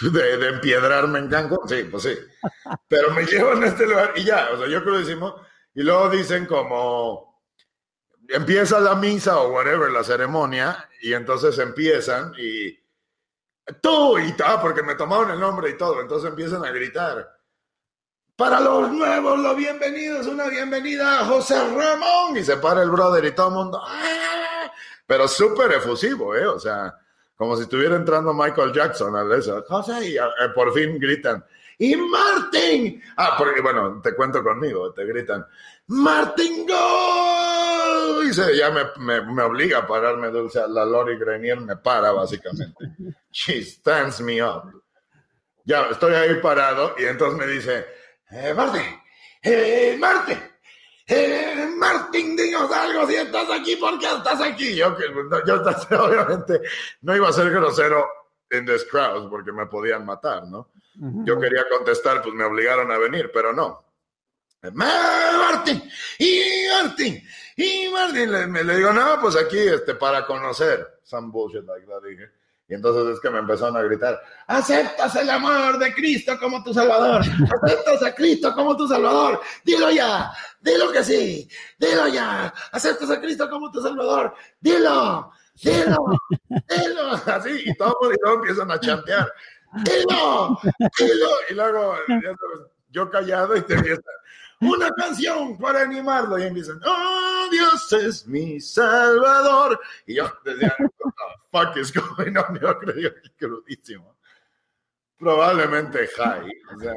[0.00, 2.14] de, de empiedrarme en Cancún, sí, pues sí.
[2.88, 5.36] Pero me llevan a este lugar y ya, o sea, yo crudísimo.
[5.74, 7.31] Y luego dicen como,
[8.32, 12.78] empieza la misa o whatever, la ceremonia, y entonces empiezan y
[13.80, 17.38] tú y tal, porque me tomaron el nombre y todo, entonces empiezan a gritar.
[18.34, 22.36] Para los nuevos, los bienvenidos, una bienvenida a José Ramón.
[22.36, 23.80] Y se para el brother y todo el mundo.
[23.84, 24.72] ¡ah!
[25.06, 26.46] Pero súper efusivo, ¿eh?
[26.46, 26.98] O sea,
[27.36, 29.62] como si estuviera entrando Michael Jackson al eso.
[29.68, 30.20] José, y eh,
[30.54, 31.44] por fin gritan.
[31.78, 33.02] ¡Y Martin!
[33.16, 35.46] Ah, porque, bueno, te cuento conmigo, te gritan.
[35.88, 37.81] ¡Martin Gol!
[38.22, 40.60] Y se, ya me, me, me obliga a pararme dulce.
[40.68, 42.84] La Lori Grenier me para, básicamente.
[43.30, 44.64] She stands me up.
[45.64, 47.86] Ya estoy ahí parado y entonces me dice,
[48.30, 48.82] eh, Martín,
[49.42, 50.38] eh, Martín,
[51.06, 54.74] eh, Martín, dinos algo si estás aquí, ¿por qué estás aquí?
[54.74, 54.96] Yo,
[55.46, 55.62] yo
[56.04, 56.60] obviamente
[57.02, 58.06] no iba a ser grosero
[58.50, 60.72] in this crowd porque me podían matar, ¿no?
[61.00, 61.24] Ujú.
[61.24, 63.84] Yo quería contestar, pues me obligaron a venir, pero no.
[64.74, 65.82] Martín,
[66.18, 67.22] y Martín,
[67.64, 71.86] y Martín, le, me- le digo, no, pues aquí, este, para conocer, some bullshit like
[71.86, 72.30] that, dije.
[72.68, 76.72] Y entonces es que me empezaron a gritar, aceptas el amor de Cristo como tu
[76.72, 77.20] Salvador,
[77.62, 81.46] aceptas a Cristo como tu Salvador, dilo ya, dilo que sí,
[81.78, 85.30] dilo ya, aceptas a Cristo como tu Salvador, dilo,
[85.62, 85.98] dilo,
[86.48, 89.30] dilo, así, y todos y todos empiezan a chantear,
[89.84, 90.58] dilo,
[90.98, 91.94] dilo, y luego,
[92.90, 94.04] yo callado y te empiezan,
[94.62, 100.74] una canción para animarlo, y empiezan, oh, Dios es mi Salvador, y yo decía,
[101.50, 104.16] what the fuck is going on, yo creía que crudísimo.
[105.18, 106.94] Probablemente high, o sea,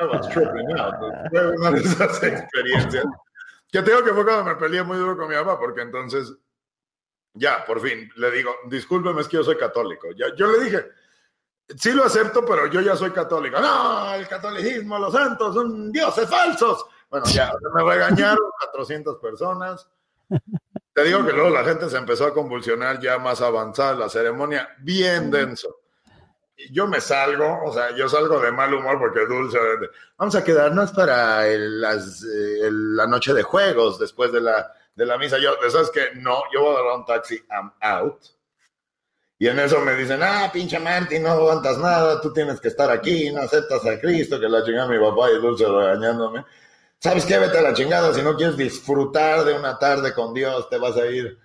[0.00, 0.94] I was tripping out,
[1.30, 3.04] fue una de esas experiencias,
[3.70, 6.32] que tengo que fue cuando me peleé muy duro con mi papá, porque entonces,
[7.34, 10.86] ya, por fin, le digo, discúlpeme, es que yo soy católico, ya, yo le dije,
[11.76, 13.60] sí lo acepto, pero yo ya soy católico.
[13.60, 16.86] No, el catolicismo, los santos son dioses falsos.
[17.10, 18.38] Bueno, ya me regañaron
[18.72, 19.88] 400 personas.
[20.92, 24.68] Te digo que luego la gente se empezó a convulsionar ya más avanzada la ceremonia,
[24.80, 25.76] bien denso.
[26.56, 29.58] Y yo me salgo, o sea, yo salgo de mal humor porque Dulce,
[30.16, 34.72] vamos a quedarnos para el- las, eh, el- la noche de juegos después de la,
[34.94, 35.38] de la misa.
[35.38, 38.18] Yo, ¿sabes que No, yo voy a agarrar un taxi, I'm out.
[39.38, 42.90] Y en eso me dicen, ah, pinche Martín, no aguantas nada, tú tienes que estar
[42.90, 46.44] aquí, no aceptas a Cristo, que la chingada mi papá y Dulce regañándome.
[47.00, 47.38] ¿Sabes qué?
[47.38, 50.96] Vete a la chingada, si no quieres disfrutar de una tarde con Dios, te vas
[50.96, 51.38] a ir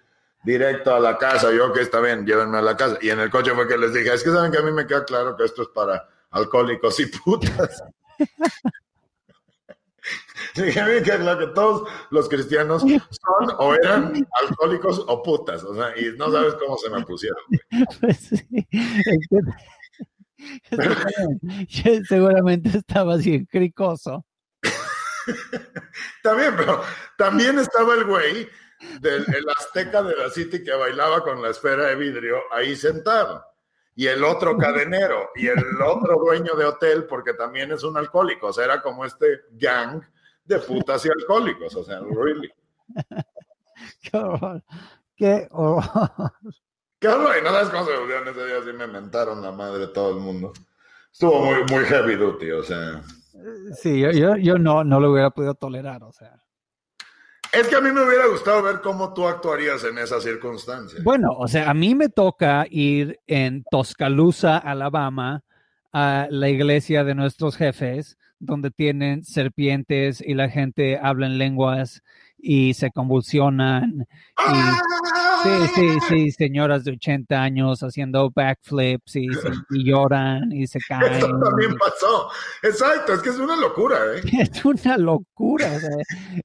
[0.44, 1.52] directo a la casa.
[1.54, 2.98] Yo, que está bien, llévenme a la casa.
[3.02, 4.88] Y en el coche fue que les dije, es que saben que a mí me
[4.88, 7.84] queda claro que esto es para alcohólicos y putas.
[10.56, 15.24] Dije, a mí me queda claro que todos los cristianos son o eran alcohólicos o
[15.24, 15.63] putas.
[15.63, 17.39] O sea, y no sabes cómo se me pusieron.
[18.02, 18.68] Pues sí.
[22.08, 23.48] Seguramente- estaba así
[25.26, 25.72] cricoso.
[26.24, 26.82] También, pero
[27.18, 28.50] también estaba el güey
[29.00, 33.46] del el azteca de la City que bailaba con la esfera de vidrio ahí sentado.
[33.96, 38.48] Y el otro cadenero y el otro dueño de hotel, porque también es un alcohólico.
[38.48, 40.02] O sea, era como este gang
[40.46, 41.76] de putas y alcohólicos.
[41.76, 42.52] O sea, really.
[44.02, 44.64] Qué horror.
[45.16, 46.34] Qué horror.
[47.00, 47.38] Qué horror.
[47.38, 48.58] Y no sabes cómo se volvieron ese día.
[48.58, 50.54] Así me mentaron la madre todo el mundo.
[51.12, 52.52] Estuvo muy, muy heavy duty.
[52.52, 53.04] O sea,
[53.82, 56.34] Sí, yo, yo, yo no, no lo hubiera podido tolerar, o sea.
[57.52, 61.04] es que a mí me hubiera gustado ver cómo tú actuarías en esas circunstancias.
[61.04, 65.44] Bueno, o sea, a mí me toca ir en Tuscaloosa, Alabama,
[65.92, 72.02] a la iglesia de nuestros jefes, donde tienen serpientes y la gente habla en lenguas
[72.46, 74.06] y se convulsionan.
[75.44, 79.28] Sí, sí, sí, señoras de 80 años haciendo backflips y,
[79.72, 81.14] y lloran y se caen.
[81.14, 82.30] Eso también pasó.
[82.62, 84.22] Exacto, es que es una locura, ¿eh?
[84.52, 85.90] Es una locura, o sea,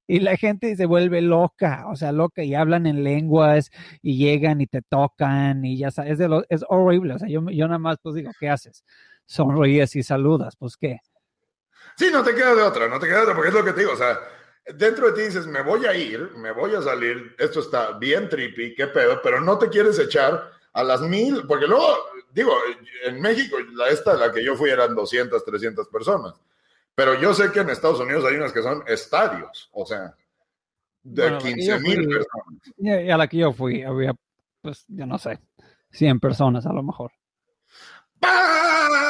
[0.07, 4.61] y la gente se vuelve loca, o sea, loca, y hablan en lenguas, y llegan
[4.61, 7.67] y te tocan, y ya sabes, es, de lo- es horrible, o sea, yo, yo
[7.67, 8.85] nada más pues digo, ¿qué haces?
[9.27, 10.99] Sonríes y saludas, pues qué.
[11.97, 13.73] Sí, no te queda de otra, no te queda de otra, porque es lo que
[13.73, 14.17] te digo, o sea,
[14.74, 18.28] dentro de ti dices, me voy a ir, me voy a salir, esto está bien
[18.28, 21.87] trippy, qué pedo, pero no te quieres echar a las mil, porque luego,
[22.33, 22.52] digo,
[23.04, 26.35] en México, la esta, la que yo fui eran 200, 300 personas,
[26.94, 30.14] pero yo sé que en Estados Unidos hay unas que son estadios, o sea,
[31.02, 32.62] de Bueno, la que 15 yo mil personas.
[32.76, 34.14] Y, a la que yo fui, había,
[34.61, 35.38] pues, yo no sé,
[35.90, 37.12] 100 personas a lo mejor.
[38.20, 39.08] ¡Pah!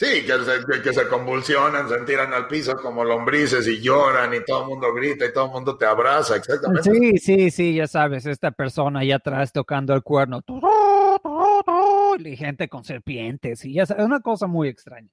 [0.00, 4.32] Sí, que se, que- que se convulsionan, se tiran al piso como lombrices y lloran
[4.32, 6.90] y todo el mundo grita y todo el mundo te abraza, exactamente.
[6.90, 10.40] Sí, sí, sí, ya sabes, esta persona allá atrás tocando el cuerno,
[12.18, 15.10] y gente con serpientes, y ya sabes, una cosa muy extraña.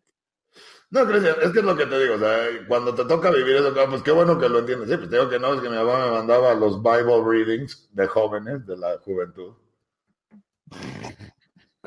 [0.89, 2.38] No, Cristian, es que es lo que te digo, o sea,
[2.69, 4.89] cuando te toca vivir eso, pues qué bueno que lo entiendes.
[4.89, 8.08] Sí, pues digo que no, es que mi mamá me mandaba los Bible readings de
[8.08, 9.52] jóvenes, de la juventud.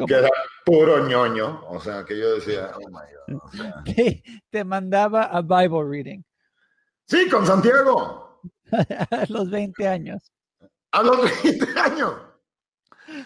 [0.07, 0.29] Que era
[0.65, 3.75] puro ñoño, o sea, que yo decía, oh my God, o sea.
[3.85, 6.23] te, te mandaba a Bible reading
[7.07, 8.41] Sí, con Santiago,
[9.11, 10.33] a los 20 años.
[10.93, 12.15] a los 20 años.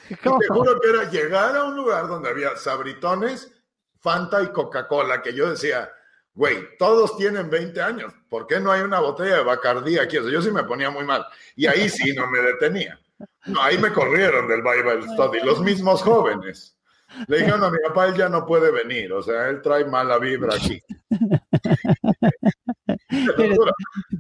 [0.09, 0.17] Te
[0.49, 3.53] juro que era llegar a un lugar donde había sabritones,
[4.01, 5.91] Fanta y Coca-Cola, que yo decía,
[6.33, 10.17] güey, todos tienen 20 años, ¿por qué no hay una botella de Bacardí aquí?
[10.17, 11.27] O sea, yo sí me ponía muy mal.
[11.55, 12.99] Y ahí sí no me detenía.
[13.47, 16.77] No, ahí me corrieron del Bible Study, los mismos jóvenes.
[17.29, 20.19] Le dijeron a mi papá, él ya no puede venir, o sea, él trae mala
[20.19, 20.83] vibra aquí.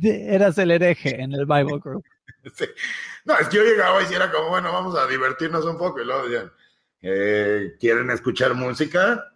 [0.03, 2.05] Eras el hereje en el Bible group.
[2.55, 2.67] Sí.
[3.25, 6.03] No, es que yo llegaba y era como, bueno, vamos a divertirnos un poco.
[6.03, 6.53] Y luego decían,
[7.01, 9.33] Eh, ¿Quieren escuchar música?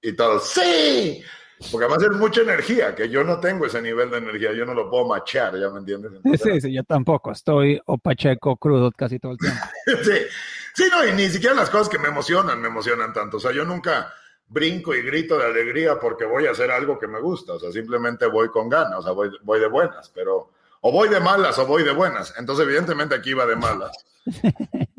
[0.00, 1.24] Y todos, sí.
[1.70, 4.74] Porque además es mucha energía, que yo no tengo ese nivel de energía, yo no
[4.74, 6.12] lo puedo machar, ¿ya me entiendes?
[6.42, 9.58] sí, sí, yo tampoco, estoy o pacheco crudo casi todo el tiempo.
[10.02, 10.18] sí,
[10.74, 13.52] sí, no, y ni siquiera las cosas que me emocionan me emocionan tanto, o sea,
[13.52, 14.12] yo nunca
[14.48, 17.72] brinco y grito de alegría porque voy a hacer algo que me gusta, o sea,
[17.72, 20.50] simplemente voy con ganas, o sea, voy, voy de buenas, pero
[20.82, 23.92] o voy de malas o voy de buenas, entonces evidentemente aquí iba de malas.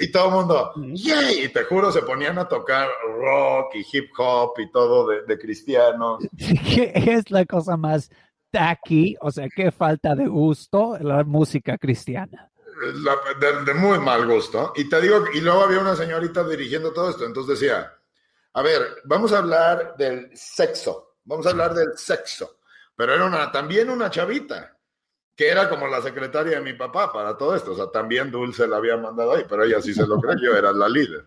[0.00, 1.44] Y todo el mundo, ¡yay!
[1.44, 5.38] Y te juro, se ponían a tocar rock y hip hop y todo de, de
[5.38, 6.24] cristianos.
[6.38, 8.08] ¿Qué es la cosa más
[8.52, 9.16] tacky?
[9.20, 12.48] O sea, qué falta de gusto la música cristiana.
[13.40, 14.72] de, de, muy mal gusto.
[14.76, 17.92] Y te digo, y luego había una señorita dirigiendo todo esto, entonces decía,
[18.52, 22.60] a ver, vamos a hablar del sexo, vamos a hablar del sexo.
[22.94, 24.77] Pero era una, también una chavita
[25.38, 27.70] que era como la secretaria de mi papá para todo esto.
[27.70, 30.72] O sea, también Dulce la había mandado ahí, pero ella sí se lo creyó, era
[30.72, 31.24] la líder.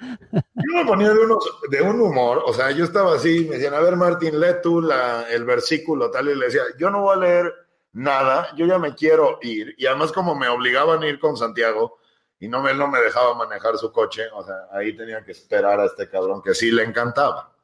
[0.00, 3.74] Yo me ponía de, unos, de un humor, o sea, yo estaba así, me decían,
[3.74, 4.80] a ver, Martín, lee tú
[5.30, 7.54] el versículo tal, y le decía, yo no voy a leer
[7.92, 9.76] nada, yo ya me quiero ir.
[9.78, 11.98] Y además, como me obligaban a ir con Santiago
[12.40, 15.78] y no me, no me dejaba manejar su coche, o sea, ahí tenía que esperar
[15.78, 17.54] a este cabrón que sí le encantaba.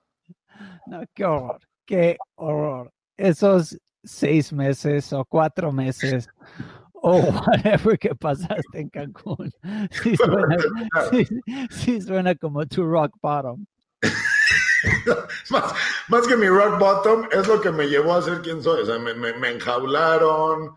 [0.87, 2.93] No, qué horror, qué horror.
[3.17, 3.77] Esos
[4.07, 6.29] seis meses o cuatro meses
[6.95, 9.53] o whatever que pasaste en Cancún.
[9.91, 10.57] Sí suena,
[11.11, 11.29] sí,
[11.71, 13.67] sí suena como tu rock bottom.
[15.51, 15.75] más,
[16.09, 18.83] más, que mi rock bottom es lo que me llevó a ser quien soy.
[18.83, 20.77] O sea, me, me, me enjaularon.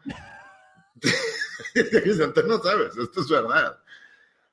[1.74, 3.78] Tú no sabes, esto es verdad.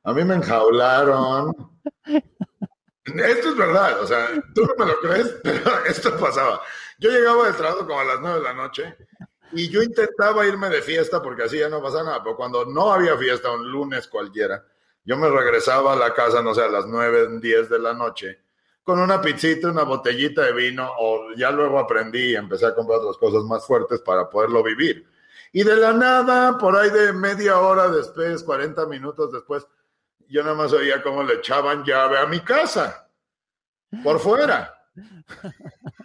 [0.04, 1.52] A mí me enjaularon.
[3.04, 6.60] Esto es verdad, o sea, tú no me lo crees, pero esto pasaba.
[6.98, 8.96] Yo llegaba del trabajo como a las nueve de la noche
[9.52, 12.92] y yo intentaba irme de fiesta porque así ya no pasa nada, pero cuando no
[12.92, 14.64] había fiesta, un lunes cualquiera,
[15.04, 18.40] yo me regresaba a la casa, no sé, a las nueve, diez de la noche,
[18.82, 22.98] con una pizzita, una botellita de vino, o ya luego aprendí y empecé a comprar
[23.00, 25.06] otras cosas más fuertes para poderlo vivir.
[25.52, 29.66] Y de la nada, por ahí de media hora después, 40 minutos después,
[30.28, 33.08] yo nada más oía cómo le echaban llave a mi casa,
[34.02, 34.72] por fuera.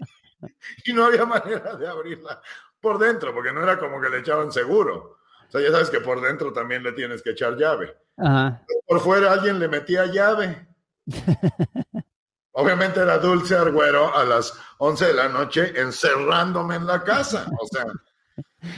[0.85, 2.41] y no había manera de abrirla
[2.79, 5.19] por dentro, porque no era como que le echaban seguro.
[5.47, 7.97] O sea, ya sabes que por dentro también le tienes que echar llave.
[8.87, 10.67] Por fuera alguien le metía llave.
[12.53, 17.47] Obviamente era Dulce Argüero a las 11 de la noche encerrándome en la casa.
[17.59, 17.85] O sea,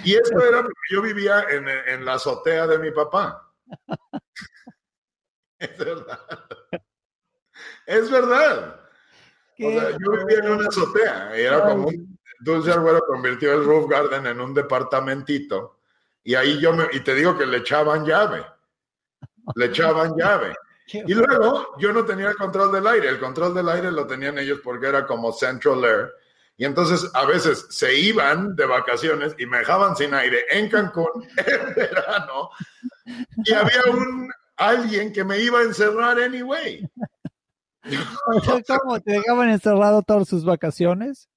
[0.03, 3.51] y esto era porque yo vivía en, en la azotea de mi papá.
[5.59, 6.19] Es verdad.
[7.85, 8.83] Es verdad.
[9.59, 13.89] O sea, yo vivía en una azotea, era como un, Dulce Arguero convirtió el roof
[13.89, 15.79] garden en un departamentito
[16.23, 18.45] y ahí yo me, y te digo que le echaban llave,
[19.55, 20.53] le echaban llave.
[20.85, 24.37] Y luego yo no tenía el control del aire, el control del aire lo tenían
[24.37, 26.11] ellos porque era como Central Air.
[26.57, 31.25] Y entonces a veces se iban de vacaciones y me dejaban sin aire en Cancún
[31.37, 32.49] en verano
[33.05, 36.87] y había un alguien que me iba a encerrar anyway.
[37.84, 39.00] ¿Cómo?
[39.02, 41.30] ¿Te dejaban encerrado todas sus vacaciones?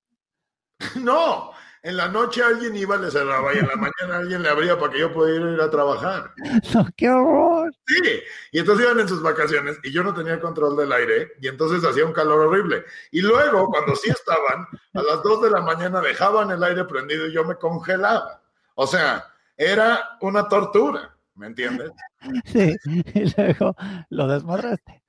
[0.97, 4.79] No, en la noche alguien iba, le cerraba y en la mañana alguien le abría
[4.79, 6.33] para que yo pudiera ir a trabajar.
[6.75, 7.73] No, ¡Qué horror!
[7.87, 8.21] Sí,
[8.53, 11.85] y entonces iban en sus vacaciones y yo no tenía control del aire y entonces
[11.89, 12.85] hacía un calor horrible.
[13.11, 17.27] Y luego, cuando sí estaban, a las dos de la mañana dejaban el aire prendido
[17.29, 18.43] y yo me congelaba.
[18.75, 19.25] O sea,
[19.57, 21.93] era una tortura, ¿me entiendes?
[22.47, 22.75] Sí,
[23.15, 23.77] y luego
[24.11, 25.06] lo desmadraste.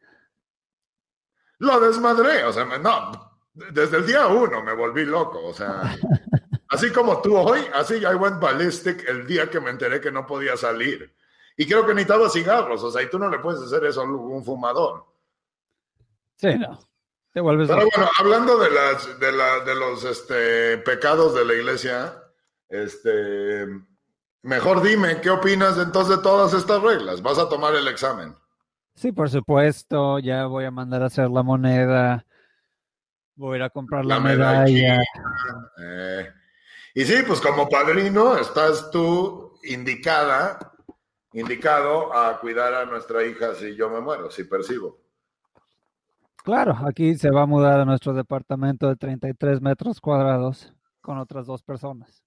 [1.60, 5.96] Lo desmadré, o sea, no, desde el día uno me volví loco, o sea,
[6.70, 10.26] así como tú hoy, así I went ballistic el día que me enteré que no
[10.26, 11.16] podía salir.
[11.60, 14.04] Y creo que necesitaba cigarros, o sea, y tú no le puedes hacer eso a
[14.04, 15.06] un fumador.
[16.36, 16.80] Sí, no.
[17.34, 21.54] Te vuelves Pero bueno, hablando de las, de la, de los este, pecados de la
[21.54, 22.24] iglesia,
[22.70, 23.68] este,
[24.44, 27.22] mejor dime, ¿qué opinas entonces de todas estas reglas?
[27.22, 28.36] ¿Vas a tomar el examen?
[28.98, 32.26] Sí, por supuesto, ya voy a mandar a hacer la moneda,
[33.36, 35.04] voy a ir a comprar la, la medalla.
[35.80, 36.32] Eh,
[36.96, 40.74] y sí, pues como padrino estás tú indicada,
[41.34, 45.00] indicado a cuidar a nuestra hija si yo me muero, si percibo.
[46.44, 51.46] Claro, aquí se va a mudar a nuestro departamento de 33 metros cuadrados con otras
[51.46, 52.24] dos personas.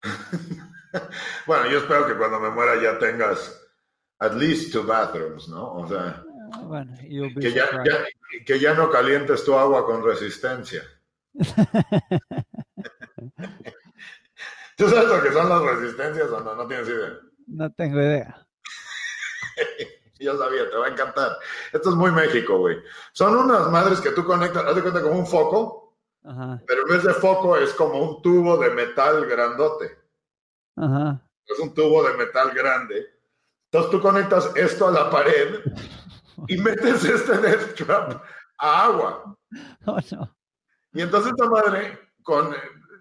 [1.44, 3.65] bueno, yo espero que cuando me muera ya tengas
[4.20, 5.72] at least two bathrooms, ¿no?
[5.74, 6.24] O sea,
[6.64, 8.04] bueno, que, ya, ya,
[8.44, 10.82] que ya no calientes tu agua con resistencia.
[14.76, 16.54] ¿Tú sabes lo que son las resistencias o no?
[16.54, 17.18] No tienes idea.
[17.46, 18.46] No tengo idea.
[20.18, 21.36] Yo sabía, te va a encantar.
[21.72, 22.78] Esto es muy México, güey.
[23.12, 25.94] Son unas madres que tú conectas, haz de cuenta como un foco,
[26.24, 26.62] Ajá.
[26.66, 29.98] pero en vez de foco es como un tubo de metal grandote.
[30.76, 31.22] Ajá.
[31.44, 33.15] Es un tubo de metal grande.
[33.76, 35.60] Entonces tú conectas esto a la pared
[36.48, 38.22] y metes este death trap
[38.56, 39.36] a agua.
[39.84, 40.36] Oh, no.
[40.94, 42.54] Y entonces esta madre con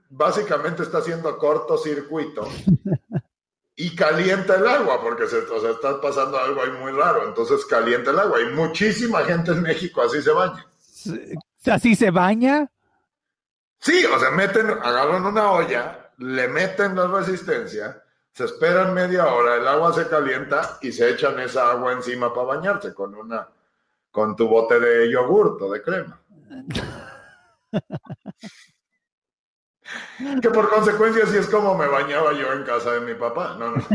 [0.10, 2.50] básicamente está haciendo cortocircuito
[3.78, 7.26] y calienta el agua porque se, o sea, está pasando algo ahí muy raro.
[7.26, 10.68] Entonces calienta el agua y muchísima gente en México así se baña.
[11.72, 12.70] ¿Así se baña?
[13.80, 18.04] Sí, o sea, meten, agarran una olla, le meten la resistencia,
[18.36, 22.48] se esperan media hora, el agua se calienta y se echan esa agua encima para
[22.48, 23.48] bañarse con una,
[24.12, 26.22] con tu bote de yogurt o de crema.
[30.42, 33.56] Que por consecuencia así es como me bañaba yo en casa de mi papá.
[33.60, 33.84] No, no.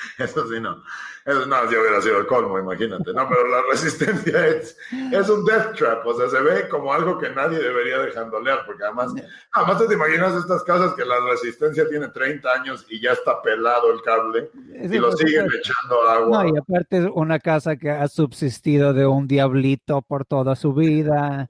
[0.18, 0.82] Eso sí, no.
[1.24, 3.12] Eso no, si hubiera sido el colmo, imagínate.
[3.12, 4.76] No, pero la resistencia es,
[5.12, 6.06] es un death trap.
[6.06, 9.12] O sea, se ve como algo que nadie debería dejandolear, porque además,
[9.52, 13.92] además te imaginas estas casas que la resistencia tiene 30 años y ya está pelado
[13.92, 16.44] el cable Es y lo siguen echando agua.
[16.44, 20.72] No, y aparte es una casa que ha subsistido de un diablito por toda su
[20.72, 21.46] vida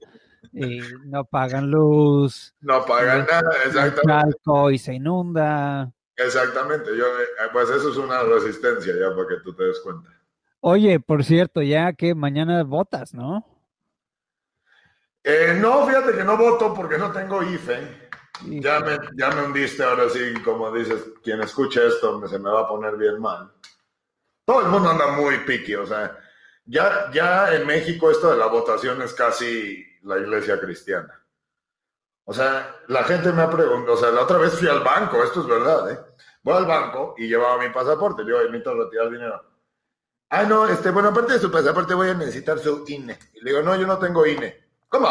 [0.53, 4.35] y no pagan luz, No pagan nada, exactamente.
[4.73, 5.91] y se inunda.
[6.25, 6.95] Exactamente.
[6.95, 10.09] Yo, eh, pues eso es una resistencia, ya para que tú te des cuenta.
[10.59, 13.45] Oye, por cierto, ya que mañana votas, ¿no?
[15.23, 18.09] Eh, no, fíjate que no voto porque no tengo IFE.
[18.45, 22.49] Ya me, ya me hundiste ahora sí, como dices, quien escuche esto me- se me
[22.49, 23.51] va a poner bien mal.
[24.45, 26.17] Todo el mundo anda muy piqui, o sea,
[26.65, 31.20] ya, ya en México esto de la votación es casi la iglesia cristiana.
[32.25, 35.23] O sea, la gente me ha preguntado, o sea, la otra vez fui al banco,
[35.23, 35.99] esto es verdad, ¿eh?
[36.43, 39.43] Voy al banco y llevaba mi pasaporte, yo necesito retirar dinero.
[40.29, 43.17] Ah, no, este, bueno, aparte de su pasaporte voy a necesitar su INE.
[43.33, 44.63] Y le digo, no, yo no tengo INE.
[44.87, 45.07] ¿Cómo?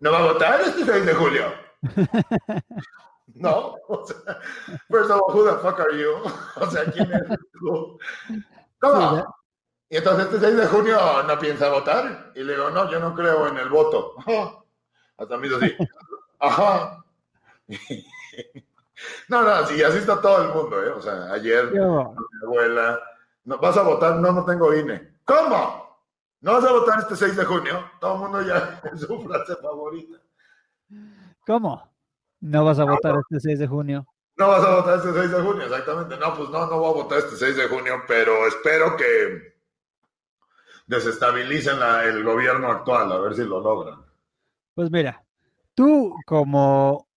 [0.00, 1.44] ¿No va a votar este 6 de julio?
[3.36, 4.40] No, o sea,
[4.88, 6.14] first of all, who the fuck are you?
[6.56, 7.98] O sea, ¿quién eres tú?
[8.80, 9.24] ¿Cómo?
[9.88, 12.32] Y entonces este 6 de junio no piensa votar.
[12.34, 14.14] Y le digo, no, yo no creo en el voto.
[15.18, 15.74] Hasta me hizo así.
[16.38, 17.04] Ajá.
[19.28, 20.90] No, no, sí, así está todo el mundo, ¿eh?
[20.90, 21.78] O sea, ayer mi
[22.44, 23.00] abuela,
[23.44, 24.16] no, ¿vas a votar?
[24.16, 25.16] No, no tengo INE.
[25.24, 25.84] ¿Cómo?
[26.40, 27.90] ¿No vas a votar este 6 de junio?
[28.00, 30.18] Todo el mundo ya es su frase favorita.
[31.46, 31.92] ¿Cómo?
[32.40, 34.06] ¿No vas a votar este 6 de junio?
[34.36, 36.16] No vas a votar este 6 de junio, exactamente.
[36.18, 39.56] No, pues no, no voy a votar este 6 de junio, pero espero que
[40.86, 44.05] desestabilicen la- el gobierno actual, a ver si lo logran.
[44.76, 45.24] Pues mira,
[45.74, 47.08] tú como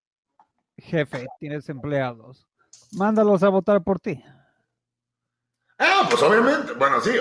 [0.78, 2.48] jefe tienes empleados,
[2.94, 4.24] mándalos a votar por ti.
[5.78, 7.12] Ah, pues obviamente, bueno, sí,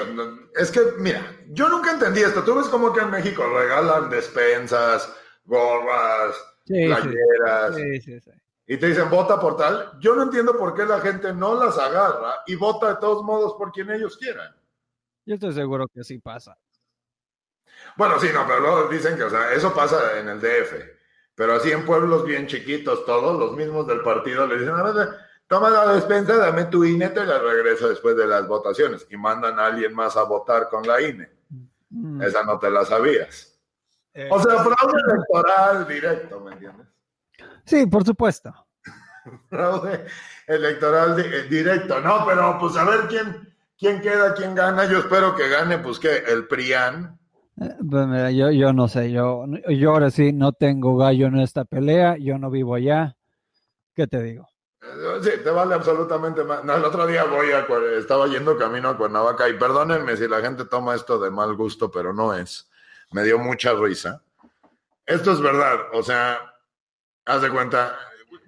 [0.54, 2.44] es que, mira, yo nunca entendí esto.
[2.44, 5.12] Tú ves como que en México regalan despensas,
[5.44, 8.30] gorras, Sí, playeras, sí, sí, sí.
[8.68, 9.98] y te dicen vota por tal.
[9.98, 13.54] Yo no entiendo por qué la gente no las agarra y vota de todos modos
[13.54, 14.54] por quien ellos quieran.
[15.26, 16.56] Yo estoy seguro que sí pasa.
[17.96, 20.74] Bueno, sí, no, pero luego dicen que, o sea, eso pasa en el DF.
[21.34, 24.74] Pero así en pueblos bien chiquitos, todos los mismos del partido le dicen,
[25.46, 29.06] toma la despensa, dame tu INE, te la regreso después de las votaciones.
[29.10, 31.30] Y mandan a alguien más a votar con la INE.
[31.90, 33.56] Mm, Esa no te la sabías.
[34.14, 36.86] eh, O sea, fraude electoral directo, ¿me entiendes?
[37.64, 38.52] sí, por supuesto.
[39.50, 40.06] Fraude
[40.46, 42.00] electoral di- eh, directo.
[42.00, 44.86] No, pero pues a ver quién, quién queda, quién gana.
[44.86, 47.18] Yo espero que gane, pues que el PRIAN.
[47.58, 52.16] Pues yo, yo no sé, yo, yo ahora sí no tengo gallo en esta pelea,
[52.16, 53.16] yo no vivo allá.
[53.94, 54.48] ¿Qué te digo?
[54.80, 56.62] Eh, Sí, te vale absolutamente más.
[56.64, 57.66] No, el otro día voy a,
[57.98, 61.90] estaba yendo camino a Cuernavaca y perdónenme si la gente toma esto de mal gusto,
[61.90, 62.70] pero no es.
[63.10, 64.22] Me dio mucha risa.
[65.04, 66.38] Esto es verdad, o sea,
[67.24, 67.98] haz de cuenta,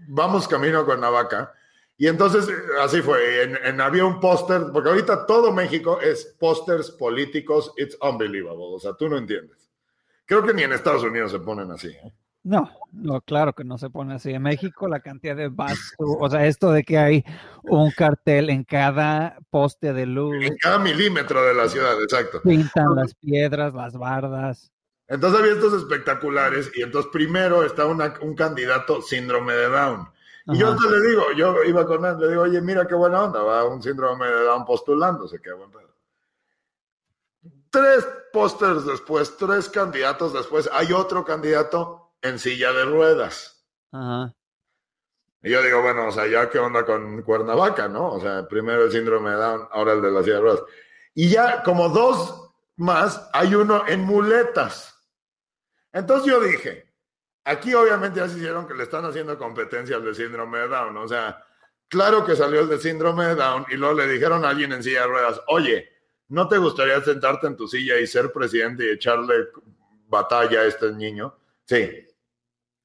[0.08, 1.54] vamos camino a Cuernavaca
[2.02, 2.48] y entonces
[2.82, 7.94] así fue, en, en- había un póster, porque ahorita todo México es pósters políticos, it's
[8.00, 9.70] unbelievable, o sea, tú no entiendes.
[10.24, 11.88] Creo que ni en Estados Unidos se ponen así.
[11.88, 12.12] ¿eh?
[12.42, 14.30] No, no, claro que no se pone así.
[14.30, 17.22] En México la cantidad de vasos, o sea, esto de que hay
[17.64, 22.40] un cartel en cada poste de luz, En cada milímetro de la ciudad, exacto.
[22.42, 24.72] pintan las piedras, las bardas.
[25.06, 30.08] Entonces había estos espectaculares y entonces primero está una- un candidato síndrome de Down.
[30.46, 33.24] Y yo te le digo, yo iba con él, le digo, oye, mira qué buena
[33.24, 35.94] onda, va un síndrome de Down postulándose, qué buen pedo.
[37.70, 43.64] Tres pósters después, tres candidatos después, hay otro candidato en silla de ruedas.
[43.92, 44.34] Ajá.
[45.42, 48.12] Y yo digo, bueno, o sea, ya qué onda con Cuernavaca, ¿no?
[48.12, 50.62] O sea, primero el síndrome de Down, ahora el de la silla de ruedas.
[51.14, 54.96] Y ya como dos más, hay uno en muletas.
[55.92, 56.89] Entonces yo dije,
[57.44, 60.96] aquí obviamente ya se hicieron que le están haciendo competencia al de síndrome de Down.
[60.96, 61.44] O sea,
[61.88, 64.82] claro que salió el de síndrome de Down y luego le dijeron a alguien en
[64.82, 65.88] silla de ruedas, oye,
[66.28, 69.48] ¿no te gustaría sentarte en tu silla y ser presidente y echarle
[70.08, 71.36] batalla a este niño?
[71.64, 72.06] Sí.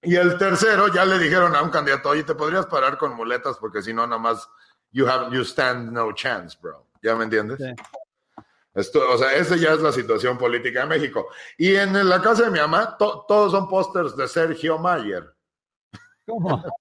[0.02, 3.58] Y el tercero ya le dijeron a un candidato, oye, te podrías parar con muletas
[3.58, 4.48] porque si no, nada más,
[4.92, 6.86] you, have, you stand no chance, bro.
[7.02, 7.58] ¿Ya me entiendes?
[7.58, 7.84] Sí.
[8.76, 11.28] Esto, o sea, esa ya es la situación política de México.
[11.58, 15.34] Y en la casa de mi mamá, to, todos son pósters de Sergio Mayer.
[16.26, 16.64] ¿Cómo?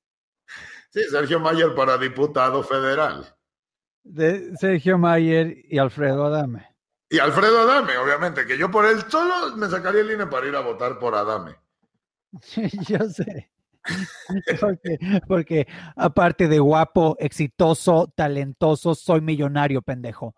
[0.90, 3.26] Sí, Sergio Mayer para diputado federal.
[4.04, 6.68] De Sergio Mayer y Alfredo Adame.
[7.10, 10.54] Y Alfredo Adame, obviamente, que yo por él solo me sacaría el INE para ir
[10.54, 11.56] a votar por Adame.
[12.88, 13.50] yo sé.
[14.60, 20.34] Porque, porque aparte de guapo, exitoso, talentoso, soy millonario, pendejo.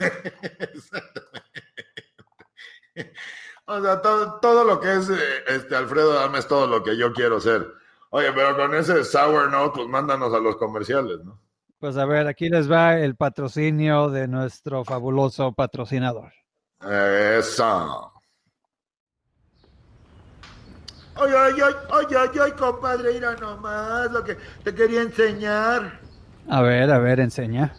[3.66, 5.08] o sea, todo, todo, lo que es
[5.46, 7.66] este Alfredo Adame es todo lo que yo quiero ser.
[8.10, 11.40] Oye, pero con ese sour note, pues mándanos a los comerciales, ¿no?
[11.78, 16.32] Pues a ver, aquí les va el patrocinio de nuestro fabuloso patrocinador.
[16.82, 18.12] Eso.
[21.14, 21.52] Ay, ay,
[21.90, 26.00] ay, ay, ay, compadre, mira nomás lo que te quería enseñar.
[26.48, 27.76] A ver, a ver, enseña.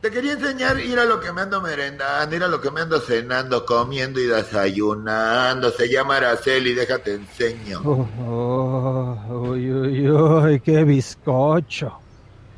[0.00, 2.82] Te quería enseñar ir a lo que me ando merendando, ir a lo que me
[2.82, 5.70] ando cenando, comiendo y desayunando.
[5.72, 7.80] Se llama Araceli, déjate enseño.
[7.84, 11.98] Oh, oh, uy, uy, uy, qué bizcocho.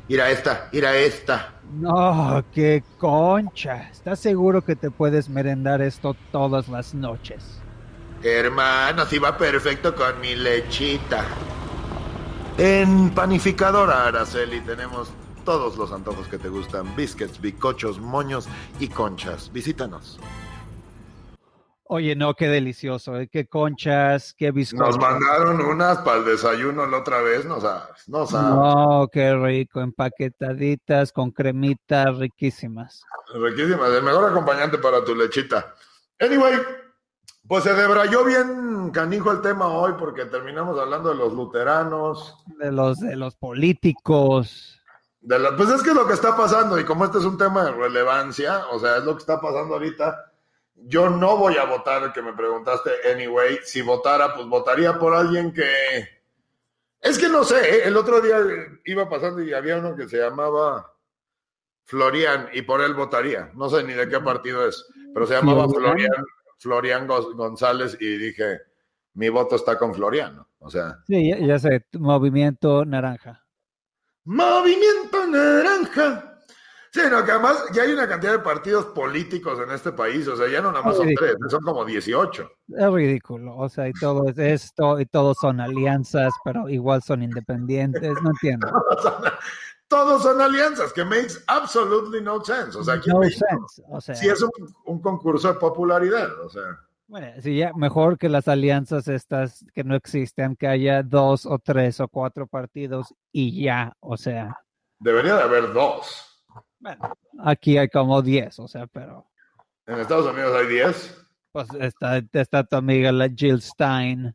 [0.07, 1.53] Ir a esta, ir a esta.
[1.73, 3.89] No, qué concha.
[3.89, 7.59] ¿Estás seguro que te puedes merendar esto todas las noches?
[8.21, 11.25] Hermano, si va perfecto con mi lechita.
[12.59, 15.09] En Panificadora Araceli tenemos
[15.51, 18.47] todos los antojos que te gustan, biscuits, bicochos, moños
[18.79, 19.51] y conchas.
[19.51, 20.17] Visítanos.
[21.83, 23.27] Oye, no, qué delicioso, ¿eh?
[23.27, 24.95] qué conchas, qué bizcochos.
[24.95, 28.49] Nos mandaron unas para el desayuno la otra vez, no sabes, no sabes.
[28.49, 33.03] No, qué rico, empaquetaditas con cremitas riquísimas.
[33.33, 35.75] Riquísimas, el mejor acompañante para tu lechita.
[36.21, 36.61] Anyway,
[37.45, 42.37] pues se debrayó bien canijo el tema hoy porque terminamos hablando de los luteranos.
[42.57, 44.80] De los, de los políticos.
[45.21, 47.37] De la, pues es que es lo que está pasando y como este es un
[47.37, 50.33] tema de relevancia, o sea, es lo que está pasando ahorita.
[50.73, 53.59] Yo no voy a votar, que me preguntaste, anyway.
[53.63, 55.69] Si votara, pues votaría por alguien que...
[56.99, 57.81] Es que no sé, ¿eh?
[57.85, 58.39] el otro día
[58.85, 60.91] iba pasando y había uno que se llamaba
[61.83, 63.51] Florian y por él votaría.
[63.55, 66.23] No sé ni de qué partido es, pero se llamaba Florian,
[66.57, 68.59] Florian González y dije,
[69.13, 70.47] mi voto está con Floriano.
[70.59, 70.99] O sea.
[71.07, 73.40] Sí, ya sé, Movimiento Naranja.
[74.25, 76.31] Movimiento Naranja.
[76.93, 80.35] Sí, no, que además ya hay una cantidad de partidos políticos en este país, o
[80.35, 82.51] sea, ya no nada más son tres, son como 18.
[82.67, 87.23] Es ridículo, o sea, y todo es esto, y todos son alianzas, pero igual son
[87.23, 88.67] independientes, no entiendo.
[89.87, 94.13] todos son alianzas, que makes absolutely no sense, o sea, aquí no sense, o sea,
[94.13, 94.51] sí es un,
[94.83, 96.77] un concurso de popularidad, o sea.
[97.11, 101.59] Bueno, sí, ya mejor que las alianzas estas que no existen, que haya dos o
[101.59, 104.57] tres o cuatro partidos y ya, o sea.
[104.97, 106.45] Debería de haber dos.
[106.79, 109.29] Bueno, aquí hay como diez, o sea, pero.
[109.87, 111.27] ¿En Estados Unidos hay diez?
[111.51, 114.33] Pues está, está tu amiga la Jill Stein.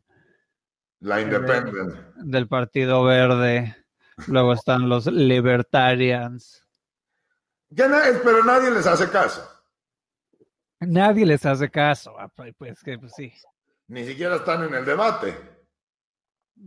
[0.99, 1.73] La Independent.
[1.73, 3.75] Del, del Partido Verde.
[4.27, 6.63] Luego están los Libertarians.
[7.71, 7.89] Ya
[8.23, 9.56] pero nadie les hace caso.
[10.79, 12.15] Nadie les hace caso,
[12.57, 13.33] pues que pues, sí.
[13.87, 15.35] Ni siquiera están en el debate.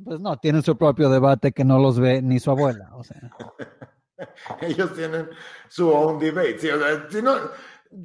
[0.05, 3.31] Pues no, tienen su propio debate que no los ve ni su abuela, o sea.
[4.61, 5.29] Ellos tienen
[5.69, 6.59] su own debate.
[6.59, 7.37] Sí, o sea, si no,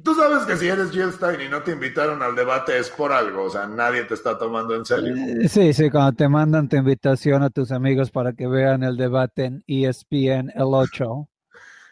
[0.02, 3.12] tú sabes que si eres Jill Stein y no te invitaron al debate es por
[3.12, 5.14] algo, o sea, nadie te está tomando en serio.
[5.48, 9.44] Sí, sí, cuando te mandan tu invitación a tus amigos para que vean el debate
[9.44, 11.28] en ESPN el 8.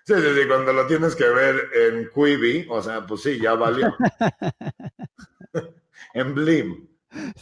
[0.07, 3.55] Sí, sí, sí, cuando lo tienes que ver en Quibi, o sea, pues sí, ya
[3.55, 3.95] valió.
[6.15, 6.89] en Blim.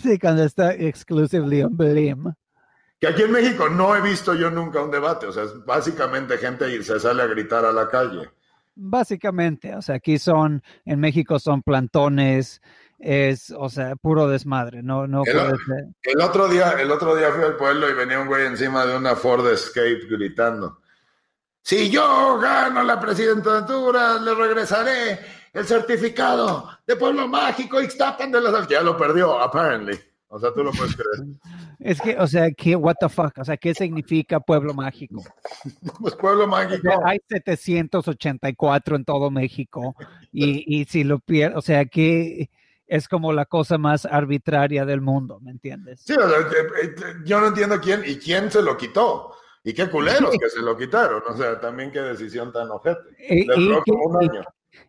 [0.00, 2.32] Sí, cuando está exclusively en Blim.
[3.00, 6.38] Que aquí en México no he visto yo nunca un debate, o sea, es básicamente
[6.38, 8.30] gente se sale a gritar a la calle.
[8.76, 12.62] Básicamente, o sea, aquí son, en México son plantones,
[13.00, 15.88] es, o sea, puro desmadre, no, no el, puede ser.
[16.04, 18.96] El otro día, el otro día fui al pueblo y venía un güey encima de
[18.96, 20.78] una Ford Escape gritando.
[21.62, 25.18] Si yo gano la presidentura, le regresaré
[25.52, 29.98] el certificado de pueblo mágico Ixtapan de las Ya lo perdió, apparently.
[30.28, 31.28] O sea, tú lo puedes creer.
[31.84, 33.36] Es que, o sea, ¿qué, what the fuck?
[33.38, 35.20] O sea, ¿qué significa pueblo mágico?
[36.00, 36.80] Pues pueblo O mágico.
[36.80, 39.96] sea, hay 784 en todo México
[40.30, 42.50] y, y si lo pierdes, o sea, que
[42.86, 46.02] es como la cosa más arbitraria del mundo, ¿me entiendes?
[46.04, 46.44] Sí, o sea, eh,
[46.82, 46.94] eh,
[47.24, 49.32] yo no entiendo quién y quién se lo quitó.
[49.64, 51.22] Y qué culeros que se lo quitaron.
[51.28, 53.00] O sea, también qué decisión tan ojete.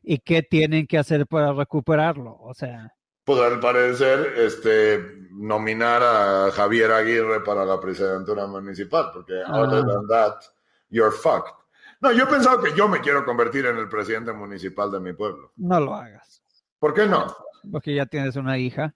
[0.02, 2.38] Y, qué tienen que hacer para recuperarlo?
[2.40, 2.94] O sea,
[3.26, 5.02] Pues al parecer, este,
[5.32, 9.62] nominar a Javier Aguirre para la presidentura municipal, porque Ah.
[9.62, 10.42] other than that,
[10.90, 11.54] you're fucked.
[12.02, 15.14] No, yo he pensado que yo me quiero convertir en el presidente municipal de mi
[15.14, 15.54] pueblo.
[15.56, 16.44] no lo hagas,
[16.80, 17.34] ¿Por qué no?
[17.72, 18.94] porque ya tienes una hija.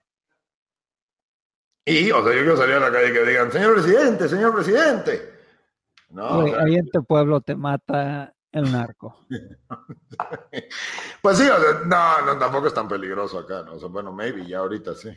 [1.86, 4.54] Y, o sea, yo quiero salir a la calle y que digan, señor presidente, señor
[4.54, 5.37] presidente.
[6.10, 9.26] No, ahí en tu pueblo te mata el narco.
[11.22, 13.74] pues sí, o sea, no, no, tampoco es tan peligroso acá, ¿no?
[13.74, 15.10] O sea, bueno, maybe, ya ahorita sí.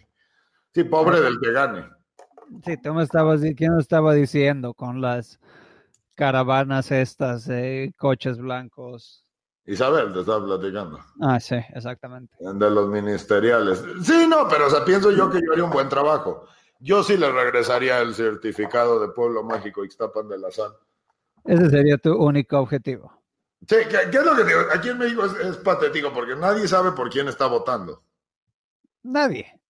[0.74, 1.86] Sí, pobre del que gane.
[2.66, 5.40] Sí, tú me estabas, ¿quién me estaba diciendo con las
[6.16, 9.26] caravanas estas de coches blancos?
[9.66, 11.00] Isabel, te estaba platicando.
[11.22, 12.34] Ah, sí, exactamente.
[12.40, 13.84] De los ministeriales.
[14.04, 16.46] Sí, no, pero o sea, pienso yo que yo haría un buen trabajo.
[16.84, 20.72] Yo sí le regresaría el certificado de Pueblo Mágico Ixtapan de la Sal.
[21.46, 23.14] Ese sería tu único objetivo.
[23.68, 24.62] Sí, ¿qué, qué es lo que digo?
[24.74, 28.04] Aquí en México es, es patético porque nadie sabe por quién está votando.
[29.04, 29.62] Nadie.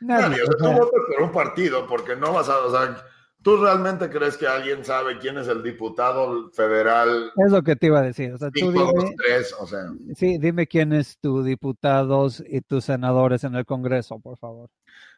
[0.00, 0.28] Nadie.
[0.28, 0.42] Nadie.
[0.42, 2.58] O sea, tú votas por un partido porque no vas a.
[2.58, 3.04] O sea,
[3.42, 7.86] ¿tú realmente crees que alguien sabe quién es el diputado federal es lo que te
[7.86, 8.32] iba a decir.
[8.32, 9.56] O sea, tú 5, 2, dime, 3?
[9.58, 9.80] O sea,
[10.14, 14.70] sí, dime quién es tu diputados y tus senadores en el Congreso, por favor.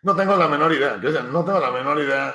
[0.05, 0.97] No tengo la menor idea.
[0.97, 2.35] No tengo la menor idea,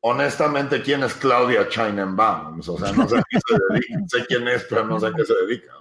[0.00, 2.60] honestamente, quién es Claudia Sheinbaum.
[2.60, 3.98] O sea, no sé a qué se dedica.
[4.06, 5.72] sé quién es, pero no sé a qué se dedica.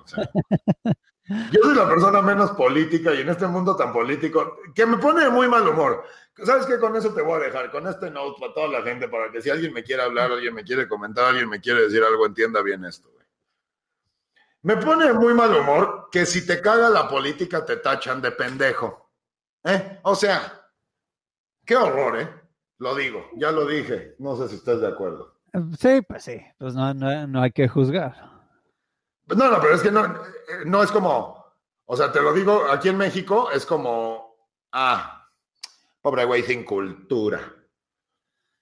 [1.51, 5.25] Yo soy la persona menos política y en este mundo tan político que me pone
[5.25, 6.03] de muy mal humor.
[6.43, 6.79] ¿Sabes qué?
[6.79, 9.41] Con eso te voy a dejar, con este note para toda la gente, para que
[9.41, 12.61] si alguien me quiere hablar, alguien me quiere comentar, alguien me quiere decir algo, entienda
[12.61, 13.09] bien esto.
[13.11, 13.25] güey.
[14.61, 18.31] Me pone de muy mal humor que si te caga la política te tachan de
[18.31, 19.11] pendejo.
[19.65, 19.99] ¿Eh?
[20.03, 20.58] O sea,
[21.69, 22.27] qué horror, ¿eh?
[22.79, 24.15] Lo digo, ya lo dije.
[24.17, 25.35] No sé si estás de acuerdo.
[25.79, 28.15] Sí, pues sí, pues no, no, no hay que juzgar.
[29.27, 30.15] No, no, pero es que no,
[30.65, 31.45] no es como,
[31.85, 34.35] o sea, te lo digo, aquí en México es como,
[34.71, 35.27] ah,
[36.01, 37.39] pobre güey sin cultura.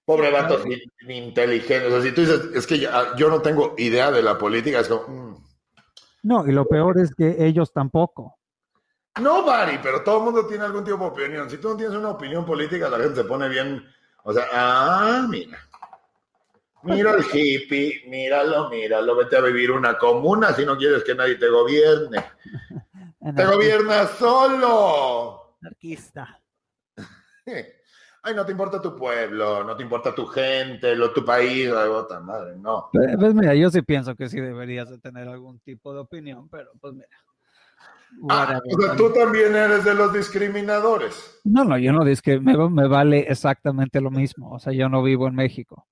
[0.05, 1.87] Pobre vato sin, sin inteligencia.
[1.87, 4.79] O sea, si tú dices, es que ya- yo no tengo idea de la política,
[4.81, 5.37] es como, mm,
[6.23, 8.36] No, y lo peor es que ellos tampoco.
[9.19, 11.49] No, Bari, pero todo el mundo tiene algún tipo de opinión.
[11.49, 13.85] Si tú no tienes una opinión política, la gente se pone bien,
[14.23, 15.57] o sea, ah, mira.
[16.83, 21.35] Mira el hippie, míralo, míralo, vete a vivir una comuna si no quieres que nadie
[21.35, 22.23] te gobierne.
[23.35, 25.57] Te gobiernas solo.
[25.61, 26.39] Anarquista.
[28.23, 31.89] Ay, no te importa tu pueblo, no te importa tu gente, lo, tu país, ay,
[31.89, 32.89] bota madre, no.
[32.91, 36.71] Pues mira, yo sí pienso que sí deberías de tener algún tipo de opinión, pero
[36.79, 37.07] pues mira.
[38.29, 41.39] Ah, o sea, tú también eres de los discriminadores.
[41.43, 44.53] No, no, yo no digo que me, me vale exactamente lo mismo.
[44.53, 45.87] O sea, yo no vivo en México.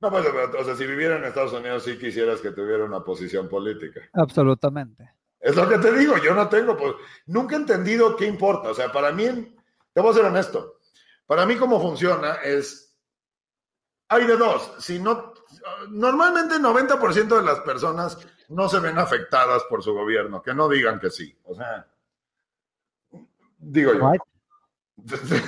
[0.00, 3.48] No, pues, o sea, si viviera en Estados Unidos sí quisieras que tuviera una posición
[3.48, 4.00] política.
[4.14, 5.10] Absolutamente.
[5.38, 6.94] Es lo que te digo, yo no tengo, pues,
[7.26, 8.70] nunca he entendido qué importa.
[8.70, 9.54] O sea, para mí,
[9.92, 10.78] te voy a ser honesto,
[11.26, 12.98] para mí cómo funciona es,
[14.08, 15.29] hay de dos, si no,
[15.88, 20.68] normalmente el 90% de las personas no se ven afectadas por su gobierno, que no
[20.68, 21.36] digan que sí.
[21.44, 21.86] O sea,
[23.58, 24.12] digo yo.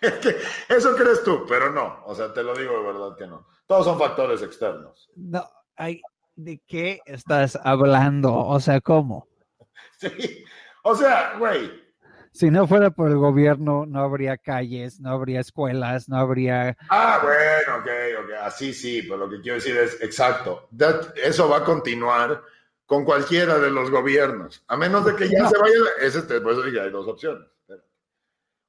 [0.00, 0.36] Es que
[0.68, 2.02] eso crees tú, pero no.
[2.06, 3.46] O sea, te lo digo de verdad que no.
[3.66, 5.08] Todos son factores externos.
[5.14, 5.48] No,
[6.34, 8.34] ¿de qué estás hablando?
[8.34, 9.28] O sea, ¿cómo?
[9.98, 10.44] Sí.
[10.82, 11.81] O sea, güey,
[12.32, 16.76] Si no fuera por el gobierno, no habría calles, no habría escuelas, no habría...
[16.88, 21.48] Ah, bueno, ok, ok, así sí, pero lo que quiero decir es, exacto, that- eso
[21.48, 22.42] va a continuar
[22.86, 25.50] con cualquiera de los gobiernos, a menos de que ya No.
[25.50, 27.46] se vaya, la- ese, te- por eso dije, hay dos opciones.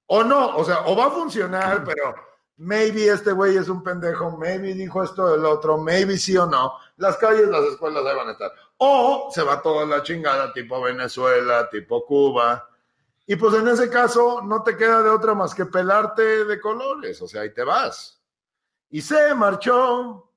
[0.07, 2.13] O no, o sea, o va a funcionar, pero
[2.57, 6.73] maybe este güey es un pendejo, maybe dijo esto del otro, maybe sí o no,
[6.97, 8.51] las calles, las escuelas ahí van a estar.
[8.77, 12.69] O se va toda la chingada, tipo Venezuela, tipo Cuba,
[13.25, 17.21] y pues en ese caso no te queda de otra más que pelarte de colores,
[17.21, 18.21] o sea, ahí te vas.
[18.89, 20.31] Y se marchó,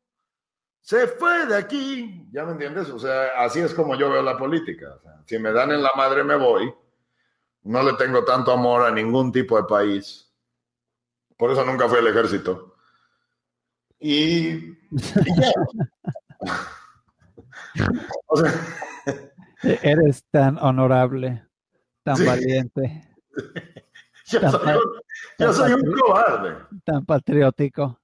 [0.80, 2.88] se fue de aquí, ¿ya me entiendes?
[2.90, 4.94] O sea, así es como yo veo la política.
[4.94, 6.72] O sea, si me dan en la madre me voy,
[7.64, 10.32] no le tengo tanto amor a ningún tipo de país.
[11.36, 12.76] Por eso nunca fui al ejército.
[13.98, 14.78] Y, y
[18.26, 18.52] o sea,
[19.62, 21.45] Eres tan honorable,
[22.06, 22.24] tan Sí.
[22.24, 23.02] valiente.
[24.26, 24.82] yo Tan soy, un,
[25.38, 26.54] Yo soy un cobarde.
[26.84, 27.98] Tan patriótico.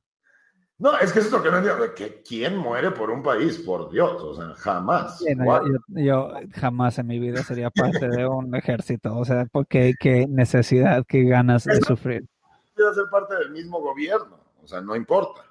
[0.79, 1.95] No, es que eso es lo que no entiendo.
[1.95, 3.59] que ¿Quién muere por un país?
[3.59, 5.19] Por Dios, o sea, jamás.
[5.19, 9.17] Sí, no, yo, yo- yo jamás en mi vida sería parte de un ejército.
[9.17, 12.27] O sea, porque qué necesidad, qué ganas de sufrir.
[12.75, 15.43] Quiero ser parte del mismo gobierno, o sea, no importa.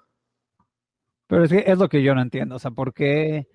[1.27, 2.55] Pero es que es lo que yo no entiendo.
[2.55, 3.47] O sea, ¿por qué?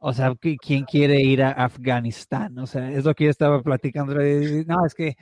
[0.00, 2.58] O sea, ¿qui- ¿quién quiere ir a Afganistán?
[2.58, 4.14] O sea, es lo que yo estaba platicando.
[4.14, 5.16] No, es que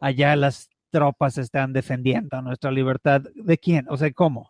[0.00, 3.22] allá las tropas están defendiendo nuestra libertad.
[3.34, 3.86] ¿De quién?
[3.88, 4.48] O sea, ¿cómo?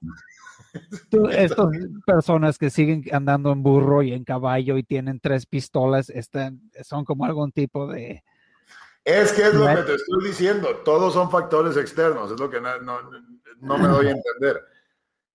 [1.10, 1.68] Tú- Estas
[2.06, 7.04] personas que siguen andando en burro y en caballo y tienen tres pistolas están, son
[7.04, 8.22] como algún tipo de...
[9.04, 10.68] Es que es lo que te estoy diciendo.
[10.84, 12.30] Todos son factores externos.
[12.32, 12.98] Es lo que no, no-
[13.60, 14.60] no me doy a entender.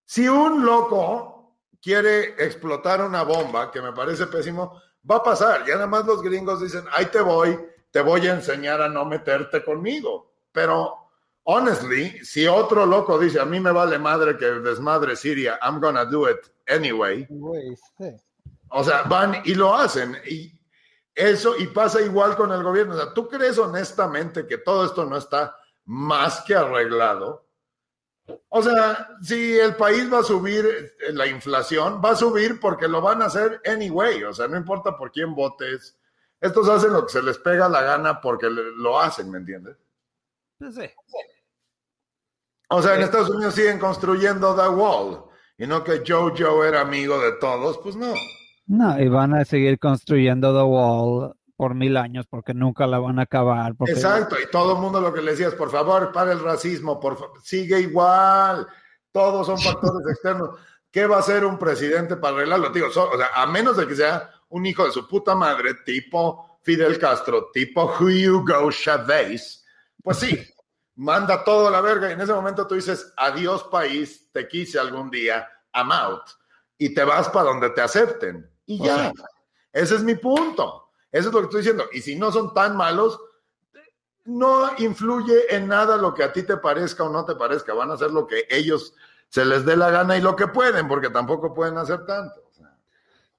[0.05, 1.40] Si un loco
[1.81, 5.65] quiere explotar una bomba, que me parece pésimo, va a pasar.
[5.65, 7.57] Ya nada más los gringos dicen, ahí te voy,
[7.91, 10.31] te voy a enseñar a no meterte conmigo.
[10.51, 10.95] Pero,
[11.43, 16.05] honestly, si otro loco dice, a mí me vale madre que desmadre Siria, I'm gonna
[16.05, 17.27] do it anyway.
[18.69, 20.17] O sea, van y lo hacen.
[20.25, 20.61] Y
[21.15, 22.93] eso, y pasa igual con el gobierno.
[22.93, 25.55] O sea, ¿tú crees honestamente que todo esto no está
[25.85, 27.45] más que arreglado?
[28.49, 32.87] O sea, si el país va a subir eh, la inflación, va a subir porque
[32.87, 34.23] lo van a hacer anyway.
[34.23, 35.97] O sea, no importa por quién votes.
[36.39, 39.77] Estos hacen lo que se les pega la gana porque lo hacen, ¿me entiendes?
[40.57, 40.89] Pues sí.
[42.69, 45.25] O sea, en Estados Unidos siguen construyendo The Wall.
[45.57, 48.13] Y no que Jojo era amigo de todos, pues no.
[48.65, 53.19] No, y van a seguir construyendo The Wall por mil años porque nunca la van
[53.19, 53.75] a acabar.
[53.75, 56.39] Porque Exacto, y todo el mundo lo que le decía es, por favor, para el
[56.39, 58.65] racismo, por fa- sigue igual,
[59.11, 60.57] todos son factores externos.
[60.89, 62.71] ¿Qué va a hacer un presidente para arreglarlo?
[62.71, 65.75] Digo, so- o sea, a menos de que sea un hijo de su puta madre,
[65.85, 69.63] tipo Fidel Castro, tipo Hugo Chavez,
[70.01, 70.43] pues sí,
[70.95, 74.79] manda todo a la verga y en ese momento tú dices, adiós país, te quise
[74.79, 76.23] algún día, I'm out,
[76.79, 78.49] y te vas para donde te acepten.
[78.65, 79.11] Y ya,
[79.71, 80.80] ese es mi punto.
[81.11, 81.85] Eso es lo que estoy diciendo.
[81.91, 83.19] Y si no son tan malos,
[84.25, 87.73] no influye en nada lo que a ti te parezca o no te parezca.
[87.73, 88.93] Van a hacer lo que ellos
[89.29, 92.41] se les dé la gana y lo que pueden, porque tampoco pueden hacer tanto.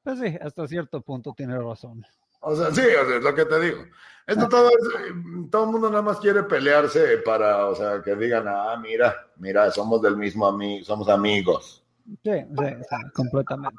[0.03, 2.05] Pues sí, hasta cierto punto tiene razón.
[2.41, 3.85] o sea, sí, o sea, es lo que te digo.
[4.27, 5.15] Esto todo es, eh,
[5.51, 9.71] todo el mundo nada más quiere pelearse para, o sea, que digan, ah, mira, mira,
[9.71, 11.85] somos del mismo amigo, somos amigos.
[12.23, 13.77] Sí, sí, sí, completamente.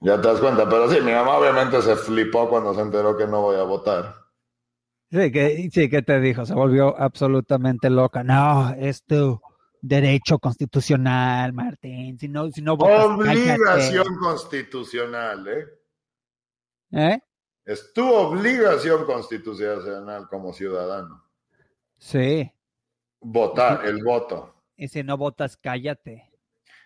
[0.00, 3.26] Ya te das cuenta, pero sí, mi mamá obviamente se flipó cuando se enteró que
[3.26, 4.14] no voy a votar.
[5.10, 8.24] Sí, que, sí, que te dijo, se volvió absolutamente loca.
[8.24, 9.40] No, es tu
[9.80, 12.18] derecho constitucional, Martín.
[12.18, 15.66] Si no, si no votas, Obligación constitucional, ¿eh?
[16.90, 17.20] ¿Eh?
[17.64, 21.24] Es tu obligación constitucional como ciudadano.
[21.98, 22.50] Sí.
[23.20, 24.54] Votar, el voto.
[24.76, 26.33] Y si no votas, cállate.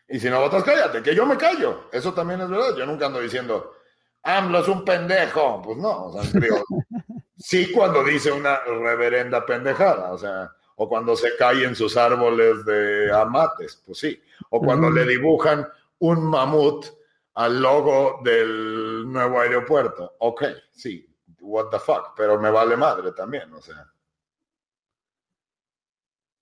[0.09, 1.89] Y si no votas, cállate, que yo me callo.
[1.93, 2.75] Eso también es verdad.
[2.77, 3.75] Yo nunca ando diciendo,
[4.23, 5.61] AMLO es un pendejo.
[5.63, 6.63] Pues no, o sea, digo,
[7.37, 13.13] sí cuando dice una reverenda pendejada, o sea, o cuando se caen sus árboles de
[13.13, 14.23] amates, pues sí.
[14.51, 15.67] O cuando le dibujan
[15.99, 16.87] un mamut
[17.35, 20.15] al logo del nuevo aeropuerto.
[20.19, 21.07] Ok, sí,
[21.41, 23.87] what the fuck, pero me vale madre también, o sea.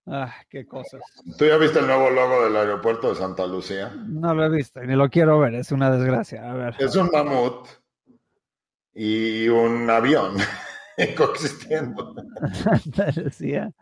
[0.08, 1.00] Ah, qué cosas.
[1.36, 3.92] ¿Tú ya viste el nuevo logo del aeropuerto de Santa Lucía?
[4.06, 5.54] No lo he visto y ni lo quiero ver.
[5.54, 6.48] Es una desgracia.
[6.48, 6.76] A ver.
[6.78, 7.66] Es un mamut
[8.94, 10.36] y un avión
[11.16, 12.14] coexistiendo.
[12.52, 13.72] Santa Lucía.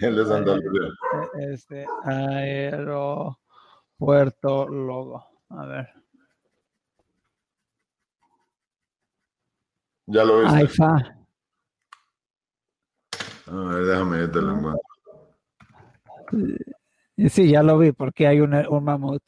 [0.00, 0.94] El de Santa Lucía.
[1.40, 3.26] Este aeropuerto
[4.68, 5.26] logo.
[5.50, 5.92] A ver.
[10.06, 10.56] Ya lo viste.
[10.56, 11.16] AIFA.
[13.46, 14.87] A ver, déjame yo te lo encuentro.
[17.28, 19.22] Sí, ya lo vi porque hay un, un mamut.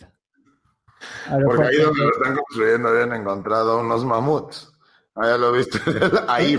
[1.44, 4.72] Porque ahí donde lo están construyendo habían encontrado unos mamuts.
[5.14, 5.78] Ah, ya lo viste.
[6.28, 6.58] Ahí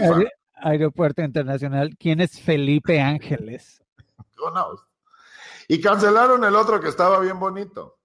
[0.55, 1.95] Aeropuerto Internacional.
[1.97, 3.83] ¿Quién es Felipe Ángeles?
[4.37, 4.81] Who knows?
[5.67, 7.97] Y cancelaron el otro que estaba bien bonito.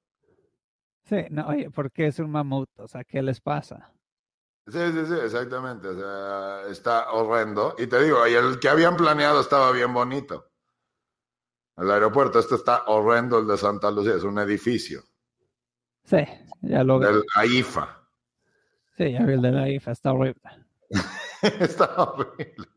[1.04, 2.68] Sí, no, oye, ¿por qué es un mamut?
[2.78, 3.92] O sea, ¿qué les pasa?
[4.66, 5.88] Sí, sí, sí, exactamente.
[5.88, 7.74] O sea, está horrendo.
[7.78, 10.50] Y te digo, y el que habían planeado estaba bien bonito.
[11.76, 15.02] El aeropuerto, este está horrendo, el de Santa Lucía, es un edificio
[16.04, 16.18] Sí,
[16.62, 17.06] ya lo vi.
[17.06, 18.02] del AIFA.
[18.96, 20.40] Sí, ya vi el de la IFA, está horrible.
[21.42, 22.68] está horrible.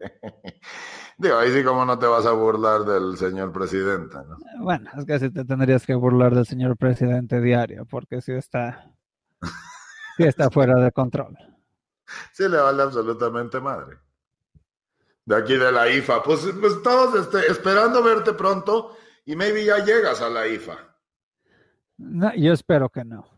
[1.18, 4.38] Digo, ahí sí como no te vas a burlar del señor presidente, ¿no?
[4.64, 8.92] Bueno, es que sí te tendrías que burlar del señor presidente diario, porque sí está,
[10.18, 11.38] sí está fuera de control.
[12.34, 13.98] Sí le vale absolutamente madre.
[15.30, 16.24] De aquí de la IFA.
[16.24, 20.76] Pues, pues todos este, esperando verte pronto Y maybe ya llegas a la IFA.
[21.98, 23.30] No, yo espero que no.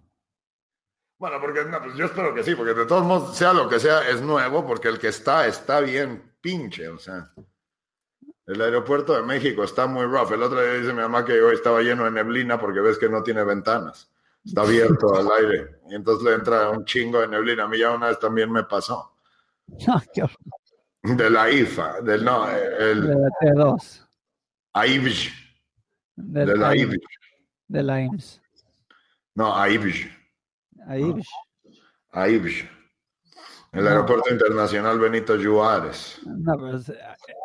[1.18, 3.78] Bueno, porque no, pues yo espero que sí, porque de todos modos, sea lo que
[3.78, 7.34] sea, es nuevo, porque el que está, está bien pinche, o sea.
[8.46, 10.32] El aeropuerto de México está muy rough.
[10.32, 13.10] El otro día dice mi mamá que hoy estaba lleno de neblina porque ves que
[13.10, 14.10] no tiene ventanas.
[14.46, 15.82] Está abierto al aire.
[15.90, 17.66] Y entonces le entra un chingo de neblina.
[17.66, 19.10] A mí ya una vez también me pasó.
[19.88, 20.61] No, qué horror.
[21.04, 24.06] De la IFA, del no, De el la T2.
[24.74, 25.32] AIBJ.
[26.16, 27.00] De la IBJ.
[27.68, 28.42] De la IMSS.
[29.34, 30.08] No, AIBJ.
[30.88, 31.14] Ahí.
[32.12, 32.70] AIBJ.
[33.72, 33.90] El No.
[33.90, 36.20] Aeropuerto Internacional Benito Juárez.
[36.26, 36.92] No, pero es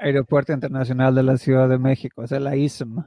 [0.01, 2.25] Aeropuerto Internacional de la Ciudad de México.
[2.25, 2.99] Es el AISM.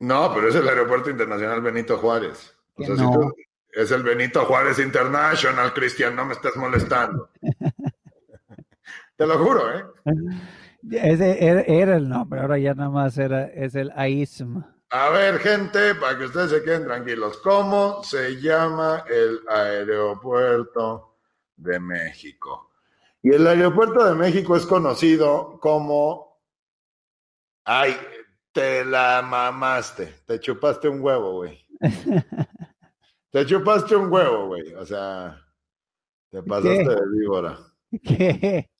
[0.00, 2.54] No, pero es el Aeropuerto Internacional Benito Juárez.
[2.74, 3.34] O sea, si tú-
[3.72, 7.30] es el Benito Juárez International, Cristian, no me estés molestando.
[9.18, 9.84] Te lo juro, ¿eh?
[10.92, 14.62] Ese era, era el nombre, ahora ya nada más era, es el AISM.
[14.90, 21.16] A ver, gente, para que ustedes se queden tranquilos, ¿cómo se llama el aeropuerto
[21.56, 22.70] de México?
[23.20, 26.38] Y el aeropuerto de México es conocido como...
[27.64, 27.96] Ay,
[28.52, 31.66] te la mamaste, te chupaste un huevo, güey.
[33.30, 34.72] Te chupaste un huevo, güey.
[34.72, 35.38] O sea,
[36.30, 36.88] te pasaste ¿Qué?
[36.88, 37.58] de víbora.
[38.02, 38.70] ¿Qué?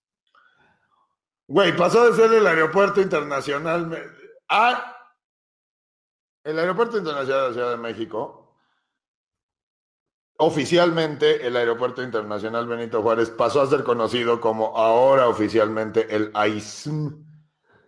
[1.49, 3.91] Güey, pasó de ser el aeropuerto internacional
[4.51, 4.95] a
[6.45, 8.55] el aeropuerto internacional de la Ciudad de México.
[10.41, 17.25] Oficialmente, el aeropuerto internacional Benito Juárez pasó a ser conocido como ahora oficialmente el AISM,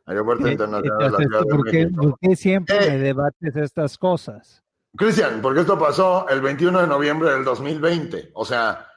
[0.06, 2.02] Aeropuerto ¿Qué- Internacional de la Ciudad de ¿por qué, México.
[2.02, 2.90] por qué siempre Eh.
[2.90, 4.64] me debates estas cosas?
[4.96, 8.32] Cristian, porque esto pasó el 21 de noviembre del 2020.
[8.34, 8.88] O sea,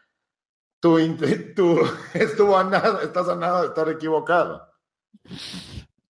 [1.56, 1.80] tú,
[2.14, 4.68] estuvo a nada, estás a nada de estar equivocado.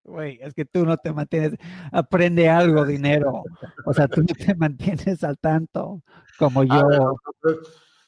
[0.04, 1.54] Güey, es que tú no te mantienes,
[1.92, 3.44] aprende algo, dinero.
[3.86, 6.02] O sea, tú no te mantienes al tanto
[6.38, 7.16] como Ah, yo.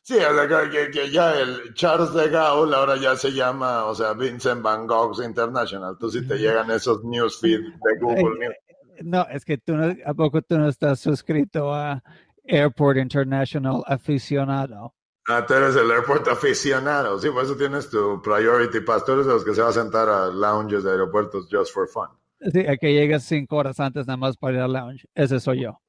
[0.01, 4.13] Sí, o sea, que, ya el Charles de Gaulle ahora ya se llama, o sea,
[4.13, 5.97] Vincent Van Gogh International.
[5.99, 8.55] Tú sí te llegan esos newsfeed de Google News.
[9.01, 12.03] No, es que tú no, ¿a poco tú no estás suscrito a
[12.47, 14.93] Airport International Aficionado?
[15.27, 17.17] Ah, tú eres el aeropuerto aficionado.
[17.19, 19.05] Sí, por eso tienes tu Priority Pass.
[19.05, 21.87] Tú eres de los que se va a sentar a lounges de aeropuertos just for
[21.87, 22.09] fun.
[22.51, 25.07] Sí, a que llegas cinco horas antes nada más para ir al lounge.
[25.15, 25.81] Ese soy yo.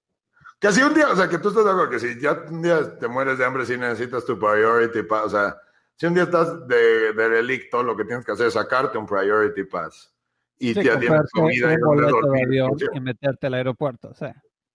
[0.58, 2.62] Que si un día, o sea, que tú estás de acuerdo que si ya un
[2.62, 5.56] día te mueres de hambre, si necesitas tu priority pass, o sea,
[5.96, 9.04] si un día estás de, de relicto, lo que tienes que hacer es sacarte un
[9.06, 10.14] priority pass.
[10.58, 12.48] Y Sí, ya tienes comida y de dormir.
[12.94, 14.14] y meterte al aeropuerto.
[14.14, 14.24] Sí.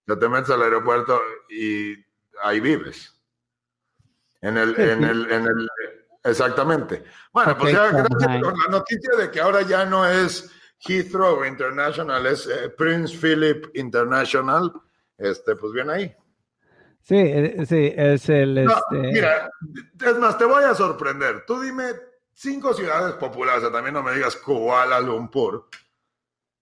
[0.06, 1.96] Ya te metes al aeropuerto y
[2.44, 3.20] ahí vives.
[4.42, 5.70] En el, en el, en el,
[6.24, 7.04] exactamente.
[7.32, 12.26] Bueno, pues ya gracias con la noticia de que ahora ya no es Heathrow International,
[12.26, 14.72] es eh, Prince Philip International.
[15.18, 16.16] Este, pues bien ahí.
[17.04, 19.12] Sí, eh, sí, es el No, este.
[19.12, 19.50] Mira,
[20.06, 21.46] es más, te voy a sorprender.
[21.46, 21.94] Tú dime
[22.34, 23.14] cinco ciudades
[23.60, 25.68] sea, también no me digas Kuala Lumpur.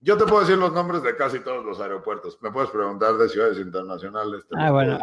[0.01, 2.37] Yo te puedo decir los nombres de casi todos los aeropuertos.
[2.41, 4.47] Me puedes preguntar de ciudades internacionales.
[4.47, 4.97] te Ah, bueno,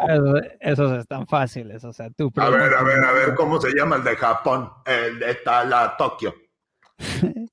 [0.59, 1.83] esos están fáciles.
[1.83, 3.35] O sea, tú A ver, a ver, a ver.
[3.35, 4.71] ¿cómo se llama el de Japón?
[4.85, 6.33] El de Tala, Tokio.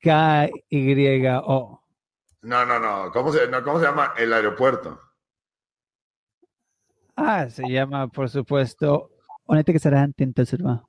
[0.00, 1.84] K-Y-O.
[2.42, 3.12] No, no, no.
[3.12, 4.98] ¿Cómo se, no, ¿Cómo se llama el aeropuerto?
[7.14, 9.10] Ah, se llama, por supuesto,
[9.44, 10.87] Onete que será entonces va.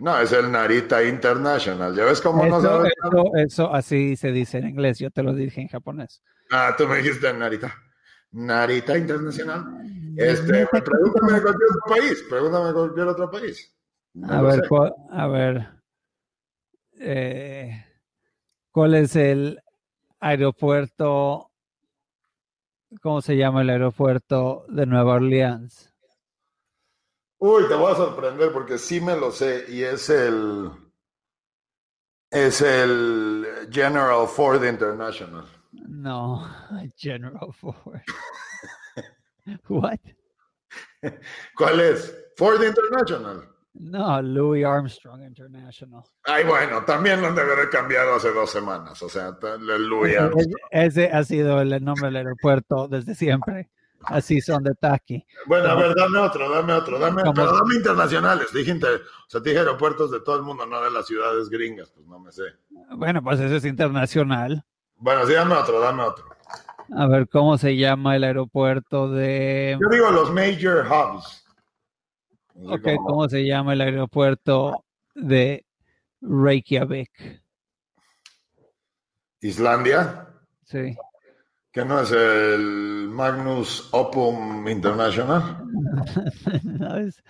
[0.00, 1.94] No, es el Narita International.
[1.94, 2.92] ¿Ya ves cómo no sabes?
[3.04, 4.98] eso, eso así se dice en inglés.
[4.98, 6.22] Yo te lo dije en japonés.
[6.50, 7.74] Ah, tú me dijiste Narita.
[8.32, 9.64] Narita Internacional.
[10.16, 12.24] Este, pregúntame de cualquier otro país.
[12.28, 13.76] Pregúntame de cualquier otro país.
[14.14, 14.62] No A ver,
[15.10, 15.68] a ver.
[16.98, 17.84] eh,
[18.72, 19.60] ¿Cuál es el
[20.18, 21.50] aeropuerto?
[23.02, 25.89] ¿Cómo se llama el aeropuerto de Nueva Orleans?
[27.42, 30.70] Uy, te voy a sorprender porque sí me lo sé y es el
[32.30, 35.44] es el General Ford International.
[35.72, 36.46] No,
[36.96, 38.00] General Ford.
[39.68, 39.98] What?
[41.56, 42.14] ¿Cuál es?
[42.36, 43.48] Ford International.
[43.72, 46.02] No, Louis Armstrong International.
[46.24, 49.02] Ay, bueno, también lo han de haber cambiado hace dos semanas.
[49.02, 50.54] O sea, Louis Ese, Armstrong.
[50.70, 53.70] ese ha sido el nombre del aeropuerto desde siempre.
[54.04, 55.24] Así son de Taki.
[55.46, 57.34] Bueno, a ver, dame otro, dame otro, dame, ¿Cómo?
[57.34, 58.46] pero dame internacionales.
[58.52, 61.90] Dije, inter- o sea, dije aeropuertos de todo el mundo, no de las ciudades gringas,
[61.90, 62.44] pues no me sé.
[62.96, 64.64] Bueno, pues ese es internacional.
[64.96, 66.24] Bueno, sí, dame otro, dame otro.
[66.96, 69.78] A ver, ¿cómo se llama el aeropuerto de...
[69.80, 71.44] Yo digo los major hubs.
[72.56, 74.84] Así Ok, como- ¿cómo se llama el aeropuerto
[75.14, 75.64] de
[76.22, 77.10] Reykjavik?
[79.40, 80.26] Islandia.
[80.64, 80.96] Sí.
[81.72, 85.64] ¿Que no es el Magnus Opum International?
[86.64, 87.22] no, es,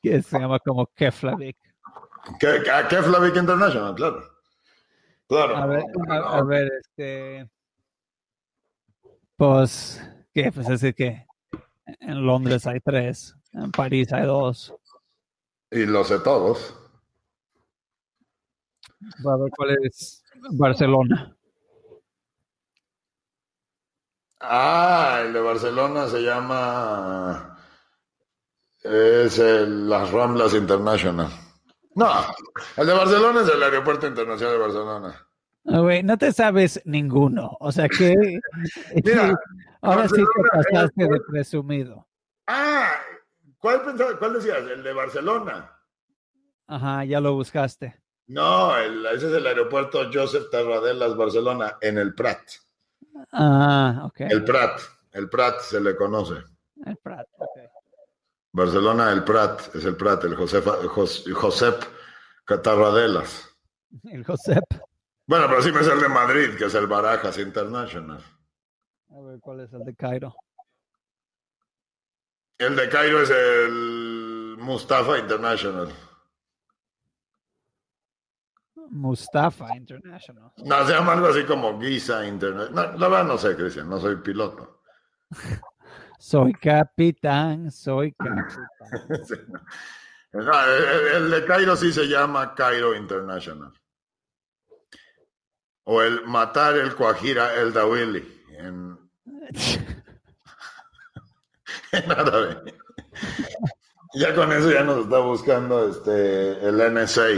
[0.00, 1.56] que se llama como Keflavik.
[2.38, 3.94] ¿Qué, a Keflavik International?
[3.94, 4.22] Claro.
[5.26, 5.56] Claro.
[5.56, 7.50] A ver, a, a ver, este.
[9.36, 10.00] Pues,
[10.32, 10.52] ¿qué?
[10.52, 11.26] Pues así que
[12.00, 14.74] en Londres hay tres, en París hay dos.
[15.70, 16.78] Y lo sé todos.
[19.24, 20.22] A ver cuál es
[20.52, 21.36] Barcelona.
[24.44, 27.56] Ah, el de Barcelona se llama.
[28.82, 31.28] Es el, las Ramblas International.
[31.94, 32.10] No,
[32.76, 35.26] el de Barcelona es el Aeropuerto Internacional de Barcelona.
[35.66, 37.56] Ah, güey, no te sabes ninguno.
[37.60, 38.14] O sea que.
[39.04, 39.32] Mira,
[39.82, 42.06] ahora sí te pasaste de presumido.
[42.48, 42.94] Ah,
[43.58, 44.58] ¿cuál, pensabas- cuál decías?
[44.58, 45.70] ¿El de Barcelona?
[46.66, 47.94] Ajá, ya lo buscaste.
[48.26, 52.40] No, el- ese es el aeropuerto Joseph Tarradellas, Barcelona, en el Prat.
[53.32, 54.20] Ah, ok.
[54.20, 54.80] El Prat,
[55.12, 56.42] el Prat se le conoce.
[56.84, 57.58] El Prat, ok.
[58.52, 61.82] Barcelona, el Prat, es el Prat, el Josefa, Jos- Josep
[62.62, 63.48] Tarradellas.
[64.04, 64.64] El Josep.
[65.26, 68.22] Bueno, pero sí me es el de Madrid, que es el Barajas International.
[69.10, 70.34] A ver cuál es el de Cairo.
[72.58, 75.88] El de Cairo es el Mustafa International.
[78.90, 80.52] Mustafa International.
[80.58, 82.92] No, se llama algo así como Giza International.
[82.92, 84.82] No, la verdad no sé, Cristian, no soy piloto.
[86.18, 88.68] Soy capitán, soy capitán.
[89.26, 89.34] Sí.
[90.32, 93.72] No, el, el de Cairo sí se llama Cairo International.
[95.84, 98.96] O el matar el Cuajira el Dawili en,
[101.92, 102.74] en árabe.
[104.14, 107.28] Ya con eso ya nos está buscando este el NSA.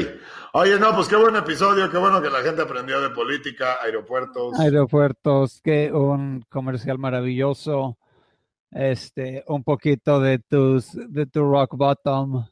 [0.56, 4.56] Oye, no, pues qué buen episodio, qué bueno que la gente aprendió de política, aeropuertos.
[4.60, 7.98] Aeropuertos, que un comercial maravilloso.
[8.70, 12.46] Este, un poquito de tus, de tu rock bottom.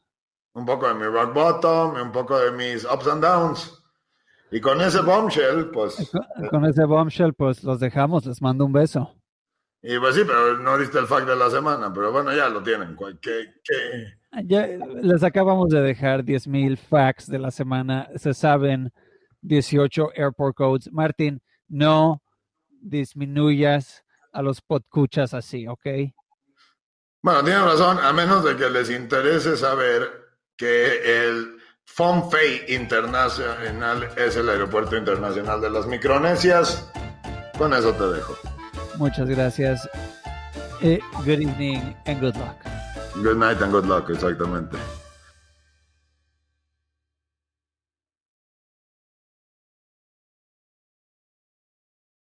[0.53, 3.81] un poco de mi rock bottom, y un poco de mis ups and downs.
[4.51, 8.25] Y con ese bombshell, pues, Con, con ese bombshell, pues los dejamos.
[8.25, 9.15] Les mando un beso.
[9.85, 12.63] Y pues sí, pero no diste el fact de la semana, pero bueno, ya lo
[12.63, 12.95] tienen.
[13.21, 14.13] ¿Qué, qué?
[14.45, 18.07] Ya les acabamos de dejar 10.000 facts de la semana.
[18.15, 18.93] Se saben
[19.41, 20.91] 18 airport codes.
[20.91, 22.23] Martín, no
[22.79, 25.85] disminuyas a los podcuchas así, ¿ok?
[27.21, 30.09] Bueno, tienen razón, a menos de que les interese saber
[30.55, 36.89] que el Fei Internacional es el aeropuerto internacional de las Micronesias.
[37.57, 38.52] Con eso te dejo.
[38.97, 39.87] Muchas gracias.
[40.81, 42.55] Eh, good evening and good luck.
[43.21, 44.77] Good night and good luck, exactamente.